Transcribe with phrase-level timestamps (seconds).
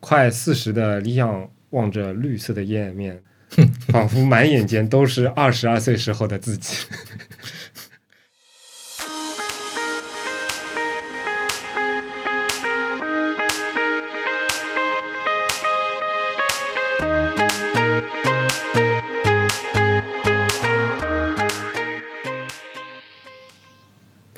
[0.00, 3.20] 快四十的李想望着绿色的页面，
[3.88, 6.86] 仿佛满眼间都是二十二岁时候的自己。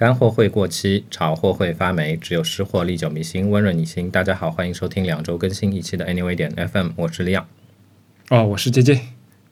[0.01, 4.11] 干货会过期，炒货会发霉，只有湿货历久弥新，温润你心。
[4.11, 7.47] 大家好，欢迎收听两周更新一期的 Anyway 点 FM，我是李昂。
[8.31, 9.01] 哦，我是 J J。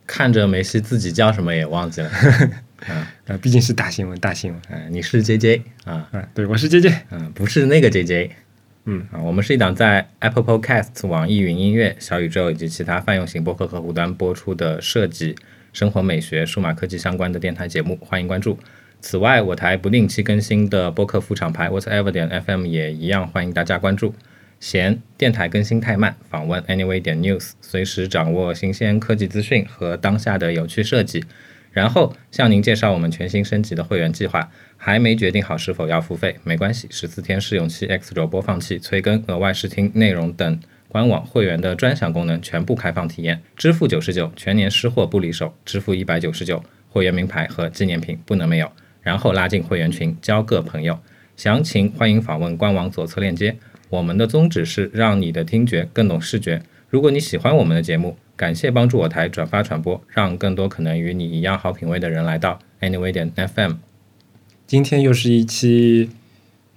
[0.07, 2.11] 看着梅西自己叫什么也忘记了，
[3.27, 4.59] 呃，毕竟是大新闻，大新闻。
[4.71, 6.09] 嗯，你是 J J 啊？
[6.13, 6.95] 嗯，对，我是 J J。
[7.11, 8.31] 嗯，不是那个 J J。
[8.87, 15.37] 嗯啊，我们是一档在 Apple Podcast、网易云音乐、小宇宙以及其他泛用型播客客户端播出的设计、
[15.75, 18.59] 生活美学、数码科技相关的电台节目，欢迎关注。
[19.01, 24.13] 此外，我台不定期更新的播客副厂牌 Whatever 点 FM 也一样，欢迎大家关注。
[24.59, 31.25] 嫌电台更新太慢，访问 Anyway 点 News，随时掌握新鲜科技资讯和当下的有趣设计。
[31.71, 48.73] 然后向您介绍我们全新升级的会员计划，还没决定好是否要付费，没关系，十四天试用期、X 轴播放器、催更、额外试听内容等官网会员的专享功能全部开放体验，支付九十九，全年失货不离手，支付一百九十九，会员名牌和纪念品不能没有。
[49.09, 50.99] 然后拉进会员群，交个朋友。
[51.35, 53.57] 详情欢迎访问官网左侧链接。
[53.89, 56.61] 我们的宗旨是让你的听觉更懂视觉。
[56.91, 63.77] 如果你喜欢我们的节目，感谢帮助我台转发传播，让更多可能与你一样好品味的人来到 Anyway 点 FM。
[64.67, 66.11] 今天又是一期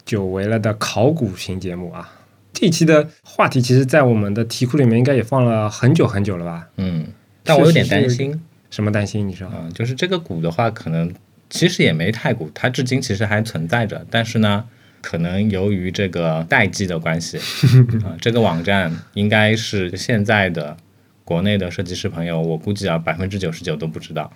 [0.05, 2.17] 久违了的考古型节目啊！
[2.53, 6.69] 这一期的话题，其实在我们的题库里面应该也放了很久很久了吧？
[6.77, 7.07] 嗯，
[7.43, 8.41] 但我有点担心。
[8.69, 9.27] 什么担心？
[9.27, 9.51] 你说？
[9.53, 11.13] 嗯，就是这个鼓的话，可能。
[11.51, 14.03] 其实也没太古，它至今其实还存在着。
[14.09, 14.65] 但是呢，
[15.01, 17.37] 可能由于这个代际的关系，
[18.03, 20.77] 啊，这个网站应该是现在的
[21.25, 24.31] 国内的设计师朋友，我估计啊，百分之九十九都不知道。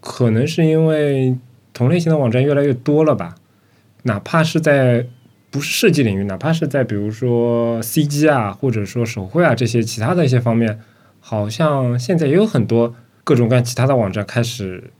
[0.00, 1.36] 可能是因为
[1.72, 3.34] 同类型的网站越来越多了吧？
[4.02, 5.06] 哪怕是在
[5.50, 10.78] 不是设计领域，哪怕是在比如说 CG 啊，或者说手绘啊这些其他的一些方面，
[11.18, 12.94] 好像现在也有很多
[13.24, 14.90] 各种各样其他的网站开始，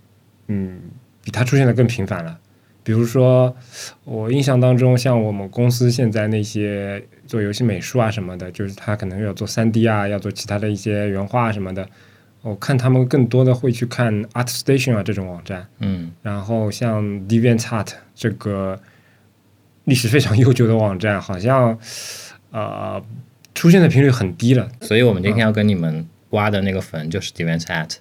[0.48, 0.80] 嗯。
[1.22, 2.38] 比它出现的更频繁了，
[2.82, 3.54] 比如说，
[4.04, 11.88] 我印象当中，像我们公司现在那些做游戏美术啊什么的，就是他可能要做三 D 啊，要做其他的一些原画什么的，
[12.42, 18.80] 我看他们更多的会去看 ArtStation 啊这种网站，嗯，然后像 DeviantArt 这个
[19.84, 21.78] 历史非常悠久的网站，好像
[22.50, 23.00] 呃
[23.54, 27.98] 出现的频率很低了，所以我们今天要跟你们挖的那个坟就是 DeviantArt。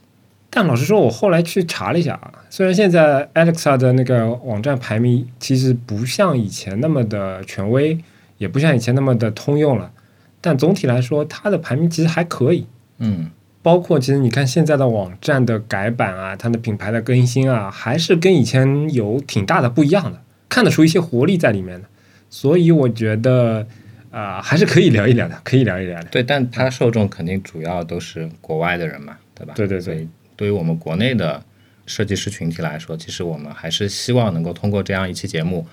[0.53, 7.97] 但老实说，我后来去查了一下啊，虽然现在 Alexa 的那个网站排名其实不像以前那么的权威，
[8.37, 9.89] 也不像以前那么的通用了，
[10.41, 12.67] 但总体来说，它的排名其实还可以。
[12.97, 13.31] 嗯，
[13.61, 21.87] 包括其实你看现在的网站的改版啊，它的品牌的更新啊，还是跟以前有挺大的不一样的，看得出一些活力在里面的。
[22.29, 23.65] 所以我觉得
[24.11, 26.09] 啊，还是可以聊一聊的，可以聊一聊的。
[26.09, 29.53] 对，但它受众肯定主要都是国外的人嘛，对吧？
[29.55, 30.05] 对对对。
[30.41, 31.45] 对于我们国内的
[31.85, 35.67] 设计师群体来说，其实我们还是希望能够通过这样一期节目，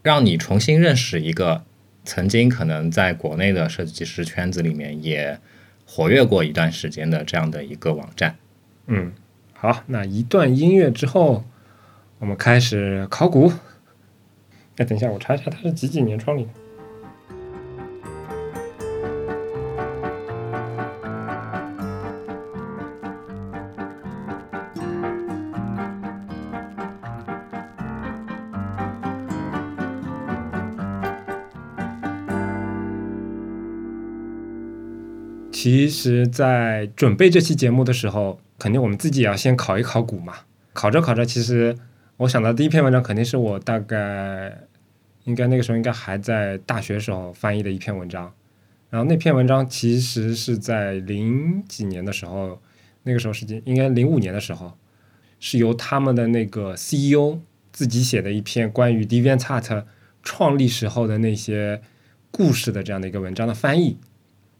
[0.00, 1.64] 让你重新认识一个
[2.04, 5.40] 曾经可能在国内的设计师圈子里面也
[5.84, 8.36] 活跃过一段时间的这样的一个网站。
[8.86, 9.12] 嗯，
[9.54, 11.44] 好，那一段音乐之后，
[12.20, 13.52] 我们开始考古。
[14.76, 16.46] 哎，等一下，我查一下它是几几年创立。
[35.68, 40.32] 其实，在准备这期节目的时候，肯定我们自己也要先考一考古嘛。
[40.72, 41.76] 考着考着，其实
[42.18, 44.56] 我想到第一篇文章肯定是我大概
[45.24, 48.32] 应该那个时候应该还在大学时候翻译的一篇文章。
[48.90, 52.62] 然后那篇文章其实是在零几年的时候，
[53.02, 54.78] 那个时候是应该零五年的时候，
[55.40, 57.40] 是由他们的那个 CEO
[57.72, 59.82] 自己写的一篇关于 DeviantArt
[60.22, 61.82] 创立时候的那些
[62.30, 63.98] 故事的这样的一个文章的翻译。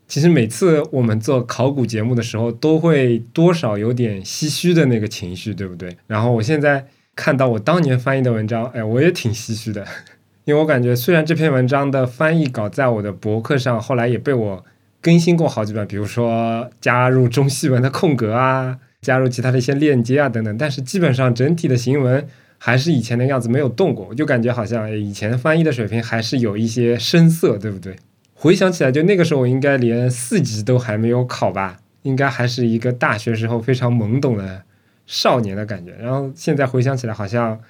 [0.08, 5.96] 其实每次我们做考古节目的时候，都会多少有点唏嘘的那个情绪，对不对？
[6.06, 9.84] 然后我现在看到我当年翻译的文章，哎，我也挺唏嘘的，
[10.44, 14.64] 因为我感觉虽然这篇文章的翻译稿在我的博客上后来也被我
[15.00, 22.24] 更新过好几版，比如说加入中西文的空格啊，加入其他的一些链接啊等等，但是基本上整体的行文
[22.58, 24.06] 还是以前的样子，没有动过。
[24.08, 27.96] 我就感觉好像以前翻译的水平还是有一些生涩，对不对？
[28.46, 34.62] 回想起来，就那个时候我应该连四级都还没有考吧，应该还是一个大学时候非常懵懂的
[35.04, 35.90] 少年的感觉。
[36.00, 37.60] 然后现在回想起来，好像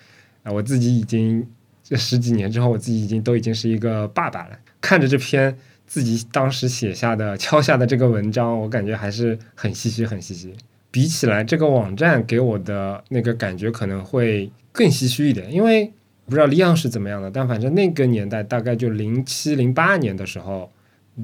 [0.43, 1.49] 啊，我自己已经
[1.83, 4.59] 这十几年之后，我自己已经都已经是一个爸爸了。
[4.83, 5.57] 看着这篇
[5.87, 10.53] 自己当时写下的、敲下的这个文章，我感觉还是很唏嘘，很唏嘘。
[10.91, 15.91] 比起来，这个网站给我的那个感觉可能会更唏嘘一点，因为。
[16.27, 20.71] 不知道利昂是怎么样的，但反正那个年代大概就零七零八年的时候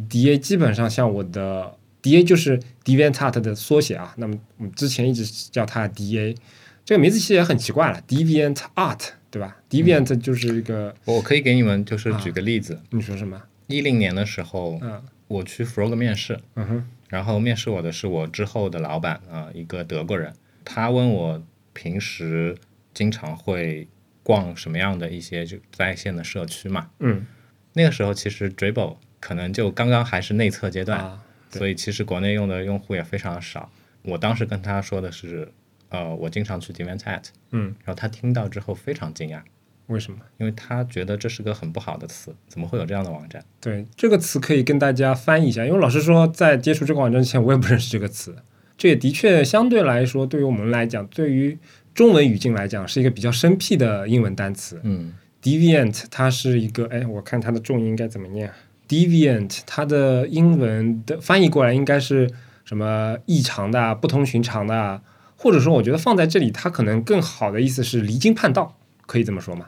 [0.08, 4.14] ，DA 基本上像我的 DA 就是 DeviantArt 的缩写啊。
[4.16, 6.36] 那么我们之前一直叫它 DA，
[6.84, 13.42] 这个名字其实也很奇怪了，DeviantArt 对吧？Deviant 就是一个，我可以给你们就是举个例子，你说什么？
[13.66, 20.34] 一零年的时候，嗯我去 Frog 面试，嗯哼，然后面试我的是我之后的老板啊、一个德国人，
[20.64, 22.54] 他问我平时
[22.92, 23.88] 经常会
[24.22, 26.90] 逛什么样的一些就在线的社区嘛。
[27.00, 27.26] 嗯
[27.74, 33.70] 那个时候其实 Dribble 可能就刚刚还是内测阶段，啊，所以其实国内用的用户也非常少。
[34.02, 35.50] 我当时跟他说的是，
[35.88, 39.40] 呃，我经常去 DeviantArt，嗯，然后他听到之后非常惊讶，
[39.86, 40.18] 为什么？
[40.38, 43.42] 因为他觉得这是个很不好的词，怎么会有这样的网站？
[43.60, 48.36] 对这个词可以跟大家翻译一下，因为老实说，在接触这个网站之前，我也不认识这个词。
[48.76, 51.56] 这也的确相对来说，对于我们来讲，对于
[51.94, 54.80] 中文语境来讲，是一个比较生僻的英文单词。
[54.82, 55.12] 嗯
[55.42, 58.54] Deviant 它是一个，哎，我看它的重音应该怎么念啊
[58.88, 62.30] ？Deviant 它的英文的翻译过来应该是
[62.64, 65.02] 什么异常的啊、不同寻常的啊，
[65.36, 69.66] 或者说我觉得放在这里，它可能更好的意思是离经叛道，可以这么说吗？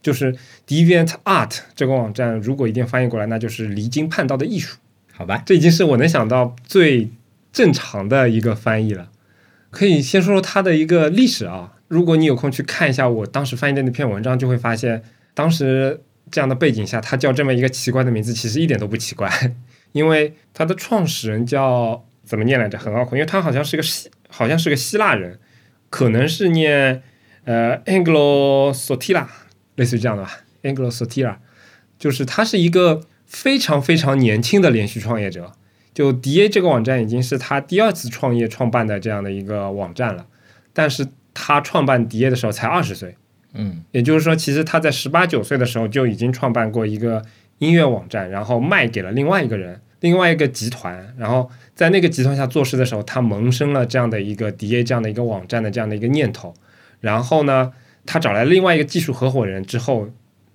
[0.00, 0.34] 就是
[0.66, 4.78] Deviant Art 这个网站，如果一定翻译过来，那就是离经叛道的艺术。
[5.12, 7.10] 好吧，这已经是我能想到最
[7.52, 9.10] 正常的一个翻译了。
[9.72, 11.72] 可以先说说它的一个历史啊。
[11.88, 15.02] 如果你有空去看一下我当时翻译的那篇文章，就会发现，
[15.34, 19.30] 当时这样的背景下，它叫这么一个奇怪的名字，其实一点都不奇怪，
[19.92, 22.78] 因为它的创始人叫怎么念来着？
[22.78, 25.38] 很拗口，因为他好像是个希，好像是个希腊人，
[25.90, 27.02] 可能是念
[27.44, 29.26] 呃 Anglo Sotira，
[29.76, 31.36] 类似于这样的吧，Anglo Sotira，
[31.98, 35.52] 就是他是一个非常非常年轻的连续创业者。
[35.94, 40.26] 就 DA 这个网站已经是他第二次创业创办的这样的一个网站了，
[40.72, 43.16] 但是他创办 DA 的时候才二十岁，
[43.54, 47.22] 嗯也就是说，其实他在十八九岁的时候就已经创办过一个
[47.58, 56.54] 音乐网站，然后卖给了另外一个人、另外一个集团，然后在那个集团下做事的时候，他萌生了这样的一个 DA 这样的一个网站的这样的一个念头。
[57.00, 57.72] 然后呢，
[58.06, 60.08] 他找来另外一个技术合伙人之后，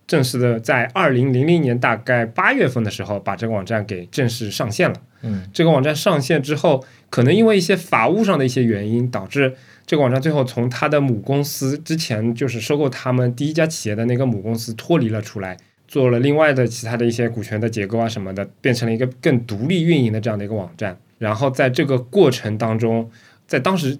[0.07, 4.95] 正式的在二零零零年大概八月份的时候，把这个网站给正式上线了。
[5.21, 9.53] 嗯这个网站上线之后，可能因为一些法务上的一些原因，导致
[9.85, 15.57] 这个网站最后从他的母公司之前就是收购他们第一家企业的那个母公司脱离了出来，
[15.87, 20.97] 做了另外的其他的一些股权的结构啊什么的，变成了一个更独立运营的这样的一个网站。
[21.17, 23.09] 然后在这个过程当中，
[23.47, 23.97] 在当时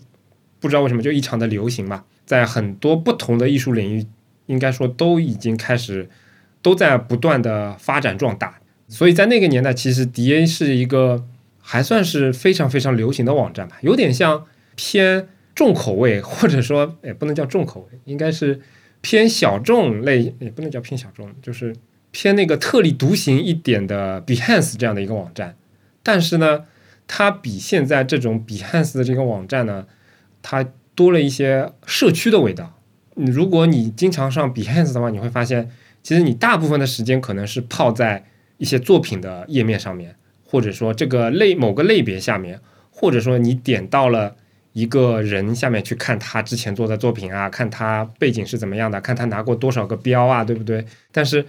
[0.60, 4.06] 不知道为什么就异常的流行嘛，在很多不同的艺术领域，
[4.48, 6.10] 应该说都已经开始
[6.62, 8.60] 都在不断的发展壮大。
[8.90, 11.26] 所以在那个年代，其实 DA 是一个
[11.60, 14.46] 还算是非常非常流行的网站吧，有点像
[14.76, 18.62] 偏重口味，或者说也不能叫重口味，应该是
[19.02, 21.76] 偏小众类，也不能叫偏小众，就是
[22.12, 25.58] 偏那个特立独行一点的 Behance 这样的一个网站。
[26.02, 26.64] 但是呢，
[27.08, 29.86] 它比现在这种 Behance 的这个网站呢，
[30.42, 32.77] 它多了一些社区的味道。
[33.26, 35.70] 如果你经常上 Behance 的话，你会发现，
[36.04, 38.24] 其实你大部分的时间可能是泡在
[38.58, 42.60] 一些作品的页面上面，或者说这个类某个类别下面，
[42.92, 44.36] 或者说你点到了
[44.74, 50.86] 一个人下面去看他之前做的作品啊，看他背景是怎么样的，看他拿过多少个标啊，对不对？
[51.12, 51.46] 但是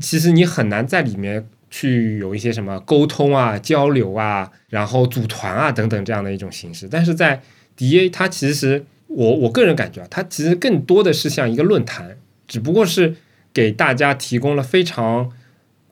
[0.00, 6.88] 其实你很难在里面去有一些什么沟通啊、交流啊，然后组团啊等等这样的一种形式。
[6.88, 7.40] 但是在
[7.76, 13.14] DA 它其实我我个人感觉啊，它其实更多的是像一个论坛，只不过是
[13.52, 15.30] 给大家提供了非常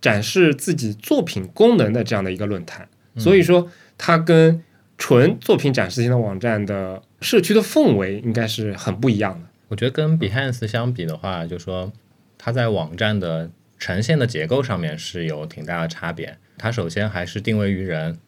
[0.00, 2.88] 展示自己作品功能的这样的一个论坛。
[3.16, 4.62] 所以说，它跟
[4.98, 9.46] 纯作品展示型的网站的社区的氛围应该是很不一样的。
[9.68, 11.92] 我觉得跟 Behance 相比的话，就说
[12.36, 16.36] 它在网站的呈现的结构上面是有挺大的差别。
[16.58, 18.18] 它首先还是定位于人。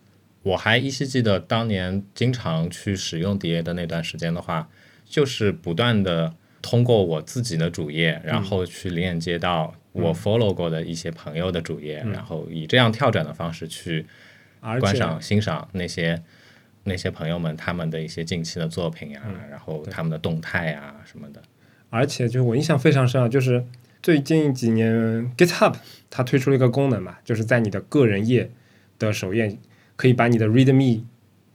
[0.46, 4.68] 我还依稀记得当年经常去使用 DA 的那段时间的话，
[5.04, 14.06] 就是不断的通过我自己的主页，然后去链接到我 follow 过的一些朋友的主页，然后以这样跳转的方式去
[14.80, 16.22] 观赏、欣赏那些
[16.84, 21.42] 那些朋友们他们的一些近期的作品啊，然后他们的动态啊什么的。
[21.90, 23.64] 而且就是我印象非常深啊，就是
[24.00, 25.74] 最近几年 GitHub
[26.08, 28.52] 它推出了一个功能嘛，就是在你的个人页
[29.00, 29.56] 的首页
[29.96, 31.02] 可以把你的 README，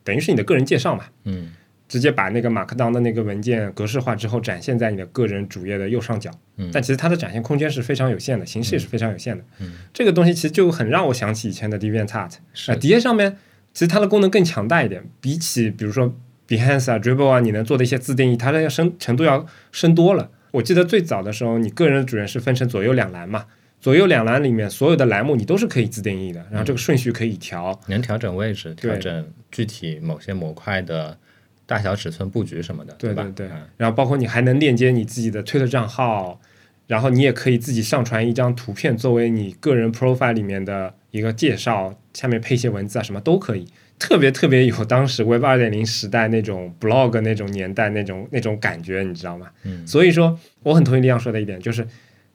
[0.03, 1.53] 等于是你的个人介绍嘛，嗯
[1.88, 6.31] 直接把那个 Markdown 的那个文件格式化之后展现在你的个人主页的右上角。
[6.57, 9.43] 嗯但其实它的展现空间是非常有限的，形式也是非常有限的。
[9.60, 12.31] 嗯这个东西其实就很让我想起以前的 DeviantArt。
[12.53, 13.38] 是啊，底页上面
[13.74, 16.15] 其实它的功能更强大一点，比起比如说
[16.48, 20.29] Behance 啊、Dribble 啊，你能做的一些自定义，它的要深程度要深多了。
[20.51, 23.45] 我记得最早的时候，你个人的主页是分成左右两栏嘛，
[23.82, 27.78] 左右两栏里面所有的栏目你都是可以自定义的，然后这个顺序可以调。
[27.88, 31.18] 能调整位置，调整具体某些模块的
[31.66, 32.98] 大小、尺寸、布局什么的，吧？
[33.00, 36.40] 对对对嗯，然后包括你还能链接你自己的推特账号，
[36.86, 43.68] 然后你也可以自己上传一张图片作为你个人 profile 里面的一个介绍，下面配一些文字啊，什么都可以。
[43.98, 49.48] 特别特别有当时 Web 二点零时代那种 blog 那种年代那种那种感觉，你知道吗？
[49.64, 51.88] 嗯所以说我很同意李阳说的一点，就是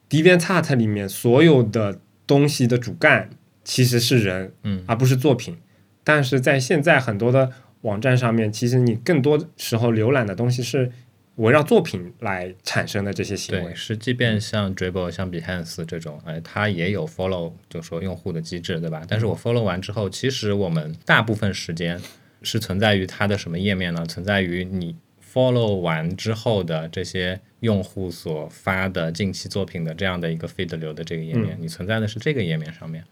[0.09, 3.31] DeviantArt 里面所有的东西的主干
[3.65, 5.57] 其实是人，嗯而不是作品。
[6.05, 10.91] 但是在现在很多的网站上面，其实你更多时候浏览的东西是
[11.37, 13.75] 围绕作品来产生的这些行为对，。
[13.75, 19.03] 是即便像 Dribble、像 Behance 这种，哎，它也有 follow 就说用户的机制，对吧？
[19.09, 22.01] 但是我 follow 完之后，其实我们大部分时间
[22.43, 24.07] 是存在于它的什么页面呢？
[24.07, 24.95] 存在于你
[25.37, 33.05] follow 完之后的这些用户所发的近期作品的这样的一个 feed 流的这个页面，你存在的是这个页面上面。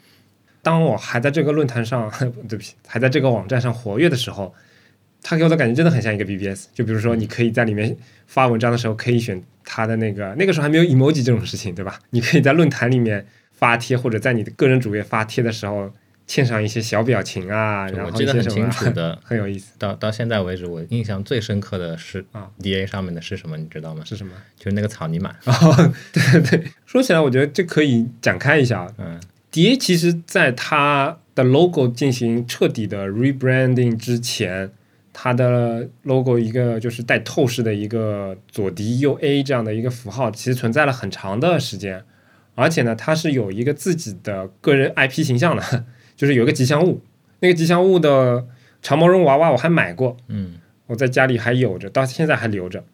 [0.62, 2.10] 当我还在这个论坛上，
[2.48, 4.54] 对不起，还在这个网站上活跃的时候，
[5.22, 6.68] 它给我的感觉真的很像一个 BBS。
[6.72, 7.94] 就比如说，你可以在里面
[8.26, 12.00] 发文章的时候，可以选它的那个，那个时候还没有 emoji 这种事情，对吧？
[12.08, 15.92] 你可以在论坛里面发帖，或者在你的个人主页发帖的时候，
[16.26, 24.02] 嵌上一些小表情啊，然后我记得很清楚的， 很有意思到到现在为止，我印象最深刻的是啊 DA 上面的是什么，你知道吗？
[24.04, 24.32] 是什么？
[24.56, 25.30] 就是那个草泥马。
[25.44, 28.94] 哦，对对对，说起来，我觉得这可以展开一下啊。
[28.98, 29.20] 嗯
[29.52, 34.68] DA 其实在它的 logo 进行彻底的 rebranding 之前，
[35.12, 42.02] 它的 logo 一个就是带透视的一个左 D 右 A 这样的一个符号，其实存在了很长的时间，
[42.56, 45.84] 而且呢，它是有一个自己的个人 IP 形象的，
[46.16, 47.00] 就是有一个吉祥物，
[47.40, 48.46] 那个吉祥物的
[48.82, 50.54] 长毛绒娃娃我还买过，嗯
[50.86, 52.84] 我在家里还有着，到现在还留着。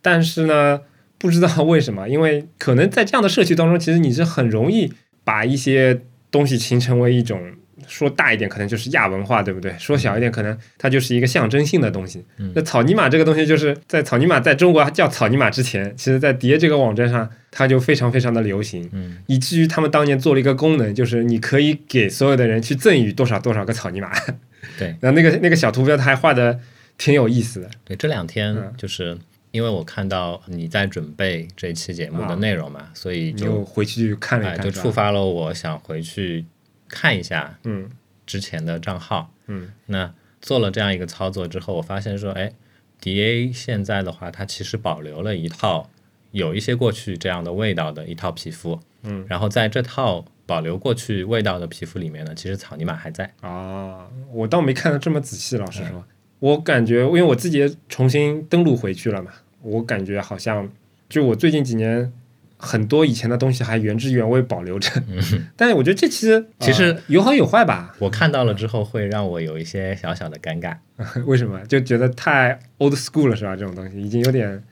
[0.00, 0.80] 但是呢，
[1.18, 4.92] 不知道为什么，因为可能在这样的社区当中，其实你是很容易
[5.22, 7.52] 把一些东西形成为一种，
[7.86, 9.74] 说大一点可能就是亚文化，对不对？
[9.78, 12.24] 说小一点，可能它就是一个象征性的东西。
[12.38, 18.88] 嗯那草泥马这个东西，就是在草泥马在中国叫草泥马之前，其实在碟这个网站上，它就非常非常的流行。
[18.92, 24.12] 嗯以至于他们当年做了一个功能，就是你可以给所有的人去赠予多少多少个草泥马。
[24.78, 26.58] 对， 然后那个那个小图标他还画的
[26.98, 27.70] 挺有意思的。
[27.84, 29.16] 对，这两天嗯就是
[29.52, 36.44] 因为我看到你在准备这一期节目的内容嘛，所以就回去看了一看，就触发了我想回去
[36.88, 37.88] 看一下嗯
[38.26, 39.32] 之前的账号。
[39.46, 42.52] 嗯那做了这样一个操作之后，我发现说，哎
[43.00, 45.88] ，DA 现在的话，它其实保留了一套
[46.32, 53.32] 有一些过去这样的味道的一套皮肤，嗯，然后在这套保留过去味道的皮肤里面呢，其实草泥马还在。
[53.40, 56.04] 啊，我倒没看的这么仔细，老实说，
[56.38, 59.30] 我感觉因为我自己也重新登录回去了嘛，
[59.62, 60.68] 我感觉好像
[61.08, 62.12] 就我最近几年。
[62.58, 64.90] 很多以前的东西还原汁原味保留着，
[65.56, 67.94] 但是我觉得这其实其实呃有好有坏吧？
[67.98, 70.76] 我看到了之后，会让我有一些小小的尴尬。
[71.26, 71.60] 为什么？
[71.66, 73.54] 就觉得太 old school 了是吧？
[73.54, 74.62] 这种东西已经有点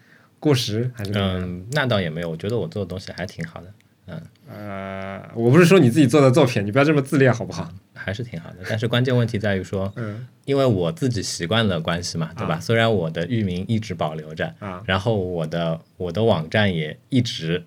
[0.41, 1.13] 过时，还是？
[1.15, 3.67] 嗯，那倒也没有，我觉得我做的东西还挺好的，
[4.07, 7.71] 嗯呃，我不是说你自己做的作品，你不要这么自恋好不好？
[7.93, 8.57] 还是挺好的。
[8.69, 12.61] 但是关键问题在于说， 嗯因为我自己习惯了关系嘛，对吧？
[12.61, 17.63] 虽然我的域名一直保留着，啊然后我的我的网站也一直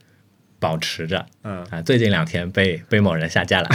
[0.59, 1.25] 保持着。
[1.43, 1.63] 嗯。
[1.69, 3.69] 啊，最近两天被被某人下架了，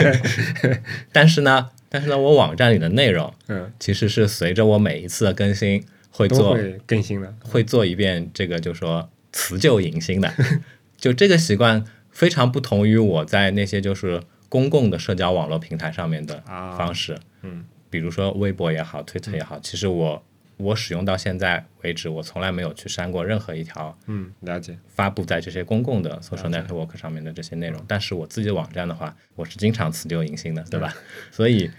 [1.12, 7.34] 但是呢，但是呢，我网站里的内容嗯，其实是随着我每一次的更新会做会更新的。
[7.42, 10.32] 会做一遍这个，就说辞旧迎新的，
[10.96, 20.22] 就这个习惯非常不同于我在那些就是公共的社交网络平台上面的啊方式，嗯，比如说微博也好，推特也好，其实我
[20.56, 24.78] 我使用到现在为止，我从来没有去删过任何一条嗯，了解。
[24.88, 30.94] 发布在这些公共的 social network 上面的这些内容，但是我自己的网站的话，我是经常辞旧迎新的，对吧？
[31.32, 31.70] 所以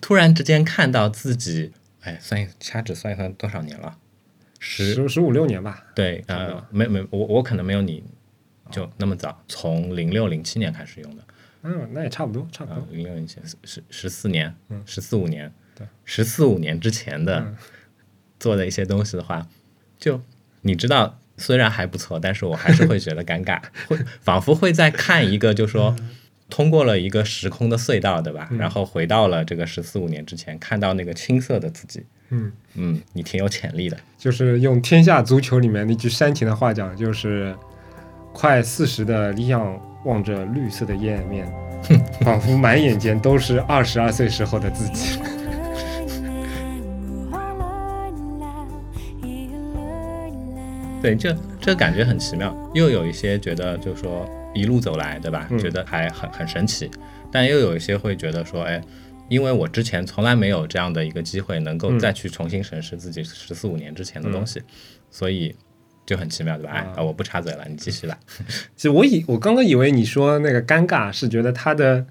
[0.00, 3.96] 突然之间看到自己，哎，算一掐指算一算多少年了，
[4.58, 5.84] 十十十五六年吧。
[5.94, 8.04] 对，差不多呃，没没，我我可能没有你
[8.70, 11.24] 就那么早，从零六零七年开始用的，
[11.62, 17.56] 嗯，那也差不多，差不啊多。，零六零七十十四年，嗯十四五年，对，十四五年之前的嗯
[18.48, 19.46] 做的一些东西的话，
[19.98, 20.22] 就
[20.62, 25.94] 你知道虽然还不错，但是我还是会觉得尴尬， 会仿佛会在看一个，就说
[26.48, 28.48] 通过了一个时空的隧道，对吧？
[28.58, 32.02] 然后回到了这个十四五年之前，看到那个青涩的自己。
[32.30, 33.98] 嗯嗯，你挺有潜力的。
[34.16, 37.54] 就是用《天下足球》里面那句煽情的话讲，就是
[38.32, 41.46] 快四十的李想望着绿色的叶面，
[42.24, 45.18] 仿佛满眼间都是二十二岁时候的自己。
[51.00, 55.46] 对，这这感觉很奇妙，又有一些觉得就是说一路走来，对吧？
[55.50, 56.90] 嗯觉得还很很神奇，
[57.30, 58.82] 但又有一些会觉得说，哎，
[59.28, 64.60] 因为我之前从来没有这样的一个机会，能够嗯再去重新审视自己十四五年之前的东西，
[65.10, 65.54] 所以
[66.04, 66.72] 就很奇妙，对吧？
[66.96, 68.18] 哎，我不插嘴了，你继续吧。
[68.74, 72.04] 其实我以我刚刚以为你说那个尴尬是觉得他的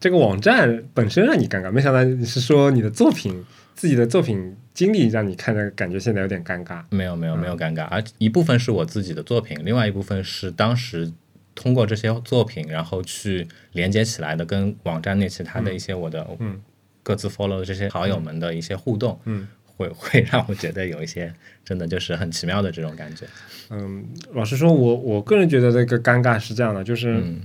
[0.00, 3.44] 这个网站本身让你尴尬，没想到你是说你的作品
[3.74, 6.82] 自己的作品经历让你看着感觉现在有点尴尬。
[6.90, 7.38] 没有没有嗯。
[7.38, 11.12] 没有尴尬，而一部分是我自己的作品，另外一部分是当时
[11.54, 16.60] 通过这些作品，然后去连接起来的，跟网站内其他的一些我的嗯。
[17.02, 19.48] 各自 follow 的这些好友们的一些互动，嗯。
[19.76, 21.32] 会会让我觉得有一些
[21.64, 23.26] 真的就是很奇妙的这种感觉。
[23.70, 27.40] 嗯，老实说，我我个人觉得这个尴尬是这样的，就是嗯。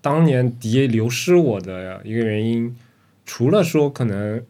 [0.00, 2.76] 当年 DA 流失我的一个原因，
[3.26, 4.40] 除了说可能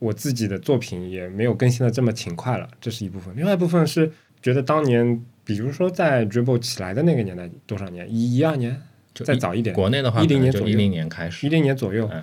[0.00, 4.10] 我自己的作品也没有更新的这么勤快了，这是一部分；另外一部分是
[4.42, 8.12] 觉得当年，比如说在 Dribble 起来的那个年代，多少年？
[8.12, 8.82] 一一二年，
[9.14, 12.20] 就再早一点，国内的话，一零年左右一零年开始一，零年左右，嗯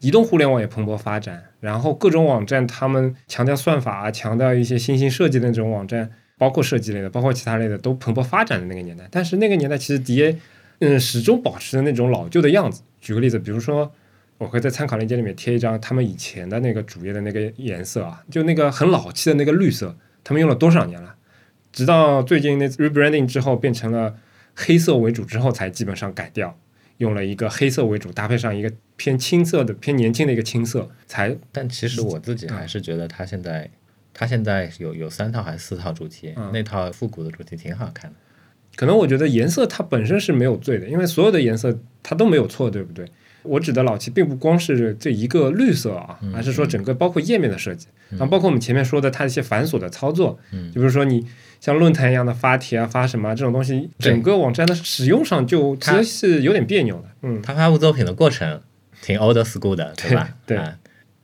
[0.00, 9.08] 移动互联网也蓬勃发展，然后各种网站他们强调算法啊，强调一些新兴设计的那种网站，包括设计类的，包括其他类的都蓬勃发展的那个年代。
[9.10, 10.36] 但是那个年代其实 DA
[10.80, 12.82] 嗯始终保持着那种老旧的样子。
[13.00, 13.90] 举个例子，比如说
[14.38, 21.14] 我会在参考链接里面贴一张他们以前的那个主页的那个颜色啊，就那个很老气的那个绿色，他们用了多少年了？
[21.72, 24.16] 直到最近那次 rebranding 之后变成了
[24.54, 26.58] 黑色为主之后，才基本上改掉。
[26.98, 33.70] 用了一个黑色为主，搭配上一个偏青色的、偏年轻的一个青色，才但其实我自己还是觉得他现在。
[34.18, 38.16] 他现在有有三套还是四套主题，嗯那套复古的主题挺好看的。
[38.74, 43.06] 可能我觉得颜色它本身是没有罪的，因为所有的颜色它都没有错，对不对？
[43.48, 51.26] 我指的老气并不光是这一个绿色啊，而是说整个包括页面的设计，然后包括我们前面说的它一些繁琐的操作，嗯就比如说你
[51.60, 57.04] 像论坛一样的发帖啊、发什么啊这种东西，整个网站的使用上就其它实是有点别扭的。
[57.22, 58.60] 嗯，他发布作品的过程
[59.02, 60.30] 挺 old school 的，对吧？
[60.46, 60.78] 对对啊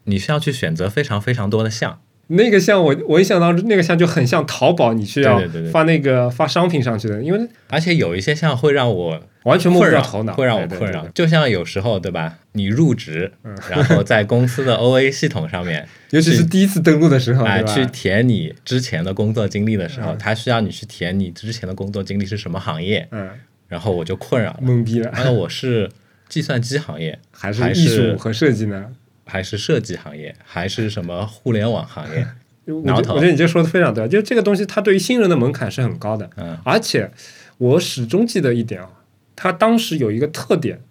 [0.05, 12.39] 你需要去选择非常非常多的项，那个像我我一想到那个像就很像淘宝，你需要发那个发商品上去的，因为而且有一些像会让我完全摸不着头脑，会让我困扰就像有时候，对吧？
[12.53, 13.33] 你入职，
[13.71, 17.75] 然后在公司的 OA 系统上面， 尤其是第一次登录的时候，哎，对吧？
[17.75, 23.29] 去填你之前的工作经历的时候，嗯他需要你去填你之前的工作经历是什么行业，嗯，
[23.69, 24.61] 然后我就困扰了。
[24.63, 25.91] 懵逼了，然后我是
[26.29, 28.87] 计算机行业， 还是艺术和设计呢？
[29.33, 32.27] 还是设计行业，还是什么互联网行业？
[32.66, 36.59] 我觉我觉得你这说的非常对，就这个东西它对于新人的门槛是很高的，嗯。
[36.66, 37.11] 而且
[37.57, 38.90] 我始终记得一点啊，
[39.35, 40.83] 它当时有一个特点，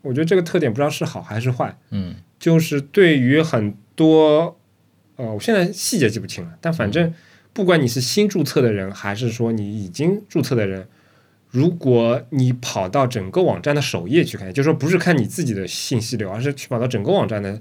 [0.00, 2.14] 我觉得这个特点不知道是好还是坏，嗯。
[2.38, 4.58] 就是对于很多，
[5.16, 7.12] 呃，我现在细节记不清了，但反正
[7.52, 10.88] 不管你是新注册的人，还是说你已经注册的人，
[11.50, 17.60] 如果你跑到整个网站的首页去看，也就是说不是看你自己的信息流，而是去跑到整个网站的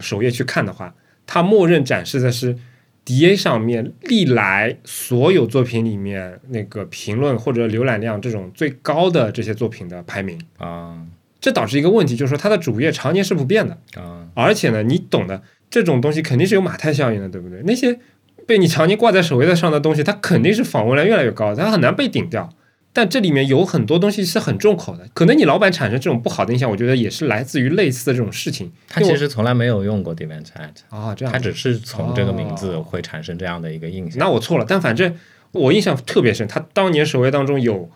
[0.00, 0.94] 首页去看的话，
[1.26, 2.56] 它默认展示的是
[3.04, 10.40] DA 上面历来所有作品里面那个评论或者浏览量这种最高的这些作品的排名。
[10.58, 11.06] 啊
[11.40, 13.78] 这导致一个问题，就是说它的主页常年是不变的。
[13.94, 17.62] 啊而且呢，你懂的，这种东西肯定是有马太效应的，对不对？
[17.64, 17.98] 那些
[18.46, 22.52] 被你常年挂在首页上的东西，它肯定是访问量越来越高，它很难被顶掉。
[22.92, 28.72] 但这里面有很多东西是很重口的，可能你老板产生这种不好的印象，我觉得也是来自于类似的这种事情。
[28.88, 34.18] 他其实从来没有用过 Devant Chat，啊、这样他只是从这个名字哦会产生这样的一个印象。
[34.18, 35.16] 那我错了，但反正
[35.52, 37.88] 我印象特别深，他当年首页当中有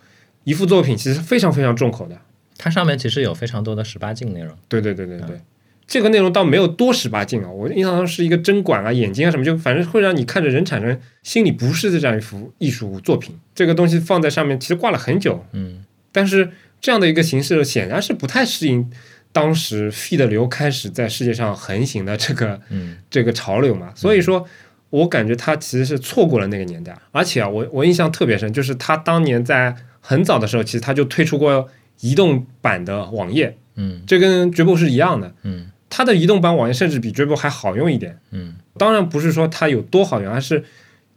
[0.44, 2.16] 一幅作品，其实非常非常重口的。
[2.56, 4.56] 它上面其实有非常多的十八禁内容。
[4.68, 5.40] 对对对对对，
[5.86, 13.38] 这个内容倒没有多十八禁啊，我印象中是一个针管啊、眼睛啊什么，就反正会让你看着人产生心理不适的这样一幅艺术作品。
[13.54, 18.90] 这个东西放在上面，其实挂了很久，嗯但是这样的一个形式显然是不太适应
[19.32, 24.46] 当时 feed 流开始在世界上横行的这个嗯这个潮流嘛，所以说。
[24.90, 31.68] 我感觉他其实是错过了那个年代，而且啊，我我印象特别深，就是他当年在很早的时候，其实他就推出过
[31.98, 35.34] 移动版的网页，嗯这跟 Dribble 是一样的。
[35.42, 38.18] 嗯它的移动版网页甚至比 Dribble 还好用一点。
[38.32, 40.64] 嗯当然不是说它有多好用，而是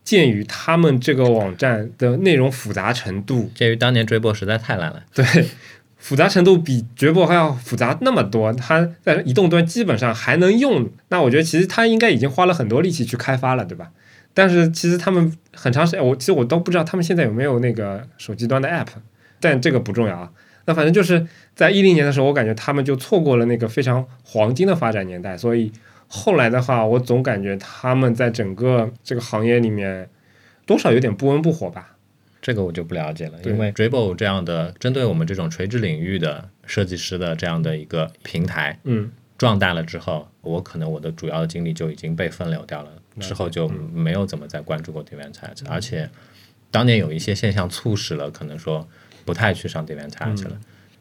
[0.04, 5.26] 鉴于他们这个网站的内容复杂程度，鉴于当年追播实在太烂了，对
[5.98, 13.90] 复杂程度比绝博还要复杂那么多，它在移动端基本上还能用，那我觉得其实它应该已经花了很多力气去开发了，对吧？
[14.36, 18.86] 但是其实他们很长时间，我其实我都不知道他们现在有没有那个手机端的 app，
[19.40, 20.30] 但这个不重要啊。
[20.68, 21.26] 那反正就是
[21.56, 25.72] 在一零年的时候，我感觉他们就错过了那个非常黄金的发展年代，所以
[26.08, 30.10] 后来的话，我总感觉他们在整个这个行业里面
[30.66, 31.96] 多少有点不温不火吧。
[32.42, 46.10] 这个我就不了解了，因为 Dribble 这样的针对我们这种垂直领域的设计师的这样的一个平台嗯，壮大了之后，我可能我的主要的精力就已经被分流掉了，之后就没有怎么再关注过 DeviantArt，、而且
[46.72, 48.88] 当年有一些现象促使了可能说
[49.28, 50.58] 不太去上 DeviantArt 了。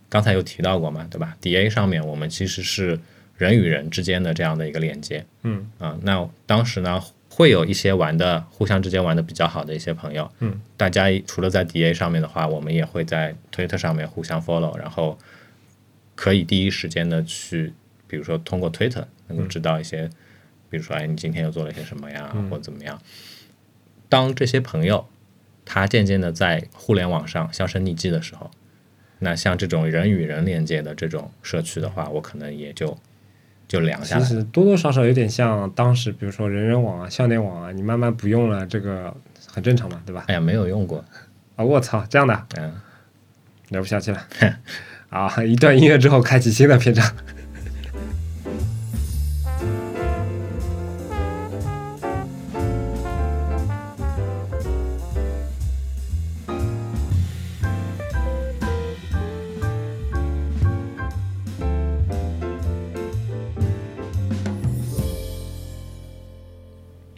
[0.08, 2.98] 刚才有提到过嘛，对吧？DA 上面我们其实是
[3.38, 15.18] 人与人之间的这样的一个连接，嗯啊，那当时呢会有一些玩的互相之间玩的比较好的一些朋友，嗯，大家除了在 DA 上面的话，我们也会在推特上面互相 follow，然后
[16.14, 17.72] 可以第一时间的去，
[18.06, 20.08] 比如说通过推特能够知道一些，
[20.70, 23.00] 比如说哎你今天又做了些什么呀，或者怎么样。
[24.08, 25.04] 当这些朋友
[25.66, 28.50] 他渐渐的在互联网上销声匿迹的时候，
[29.18, 32.96] 那像这种人与人连接的这种社区的话，我可能也就
[33.68, 34.26] 就凉下来了。
[34.26, 39.14] 其实多多少少有点像当时，比如说人人网啊、校内网啊，你慢慢不用了，这个
[39.52, 40.24] 很正常嘛，对吧？
[40.28, 41.04] 哎呀，没有用过，
[41.56, 42.72] 啊，我操，这样的嗯，
[43.70, 44.26] 聊不下去了。
[45.10, 47.04] 啊，一段音乐之后开启新的篇章。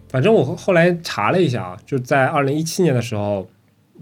[0.08, 3.48] 反正我后后来查了一下啊，就在二零一七年的时候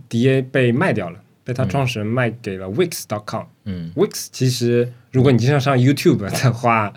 [0.08, 3.44] ，DA 被卖掉了，被他创始人卖给了 Wix.com。
[3.64, 6.92] 嗯 Wix 其实，如果你经常上 YouTube 的话，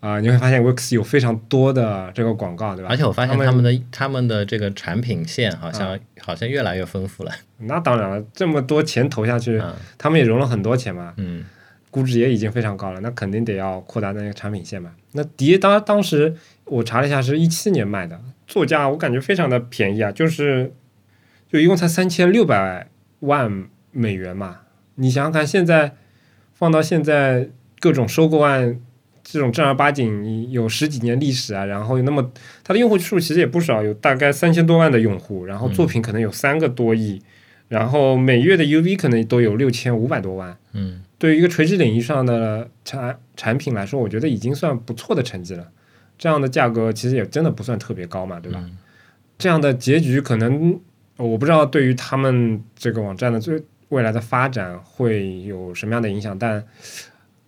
[0.00, 2.90] 啊、你会发现 Wix 有非常多的这个广告，对吧？
[2.90, 7.32] 而且我发现他他们的他们的这个产品线好像、好像越来越丰富了。
[7.58, 11.44] 那当然了，这么多钱投下去，嗯他们也融了很多钱嘛，嗯
[11.94, 14.90] 估值也已经非常高了，那肯定得要扩大那个产品线嘛。
[15.12, 20.72] 那迪当当时我查了一下，是一七年卖的，作价我感觉非常的便宜啊，就是
[21.48, 22.88] 就一共才三千六百
[23.20, 24.62] 万美元嘛。
[24.96, 25.94] 你想想看，现在
[26.52, 28.80] 放到现在各种收购案
[29.22, 32.32] 这种正儿八经有十几年历史啊，然后有那么
[32.64, 37.22] 它的用户数其实也不少，有大概三千多万的用户，然后作品可能有三个多亿，
[37.68, 40.56] 然后每月的 UV 可能都有六千五百多万。
[40.72, 45.68] 嗯对于一个垂直领域上的产产品来说，我觉得已经算不错的成绩了。
[46.16, 48.60] 这样的价格其实也真的不算特别高嘛，对吧？
[48.62, 48.78] 嗯
[49.36, 50.80] 这样的结局可能
[51.16, 56.64] 我不知道对于他们这个网站的最未来的发展会有什么样的影响，但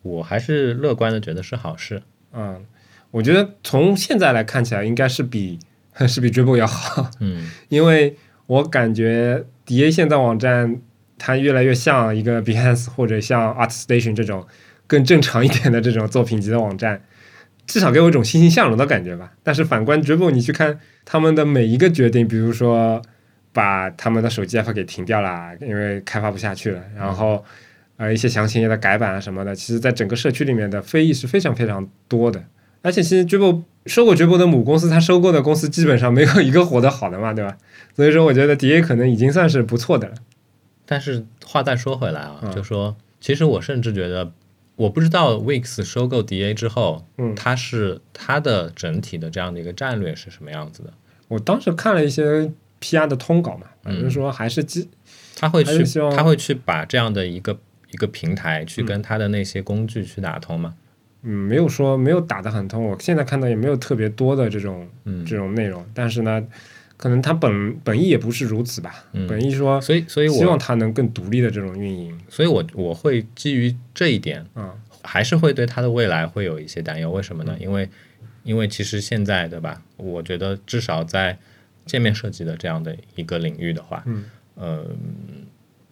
[0.03, 2.03] 我还是乐观的，觉得是好事。
[2.33, 2.67] 嗯，
[3.13, 5.61] 我觉得从现在来看起来，应该是比
[6.09, 10.81] 是比 Dribble 要好，嗯因为我感觉 DA 现在网站
[11.19, 14.47] 它越来越像一个 Behance 或者像 ArtStation 这种
[14.87, 17.01] 更正常一点的这种作品集的网站，
[17.67, 19.33] 至少给我一种欣欣向荣的感觉吧。
[19.43, 23.01] 但是反观 Dribble，你去看他们的每一个决定，比如说
[23.53, 27.45] 把他们的手机 app 给停掉了，因为开发不下去了，然后
[27.97, 32.45] 呃一些详情页的改版啊什么的，其实在整个社区里面的非议是非常非常多的。
[32.83, 37.57] 而且其实 Dribble 收购 Dribble 的母公司，它收购的公司基本上没有一个活得好的嘛，对吧？
[37.97, 40.15] 所以说，我觉得 DA 可能已经算是不错的了。
[40.87, 42.51] 但是话再说回来啊，嗯。
[42.53, 44.33] 就说其实我甚至觉得，
[44.77, 47.35] 我不知道 Wix 收购 DA 之后，嗯。
[47.35, 50.93] 它是它的整体的这样的一个战略是什么样子的？
[51.29, 54.11] 我当时看了一些 PR 的通稿嘛，反正嗯。
[54.11, 54.89] 说还是基
[55.35, 57.59] 他会去他会去把这样的一个
[57.91, 60.75] 一个平台去跟他的那些工具去打通吗？
[61.23, 65.25] 嗯没有说没有打得很通，我现在看到也没有特别多的这种嗯。
[65.27, 66.41] 这种内容，但是呢，
[66.97, 69.27] 可能他本本意也不是如此吧，嗯。
[69.27, 72.19] 本意说所以所以我希望他能更独立的这种运营。
[72.29, 77.11] 所以我我会基于这一点，啊，还是会对他的未来会有一些担忧。
[77.11, 77.47] 为什么嗯。
[77.47, 77.57] 呢？
[77.61, 77.89] 因为
[78.45, 79.83] 因为其实现在对吧？
[79.97, 81.39] 我觉得至少在
[81.85, 84.25] 界面设计的这样的一个领域的话，嗯。
[84.55, 84.87] 呃，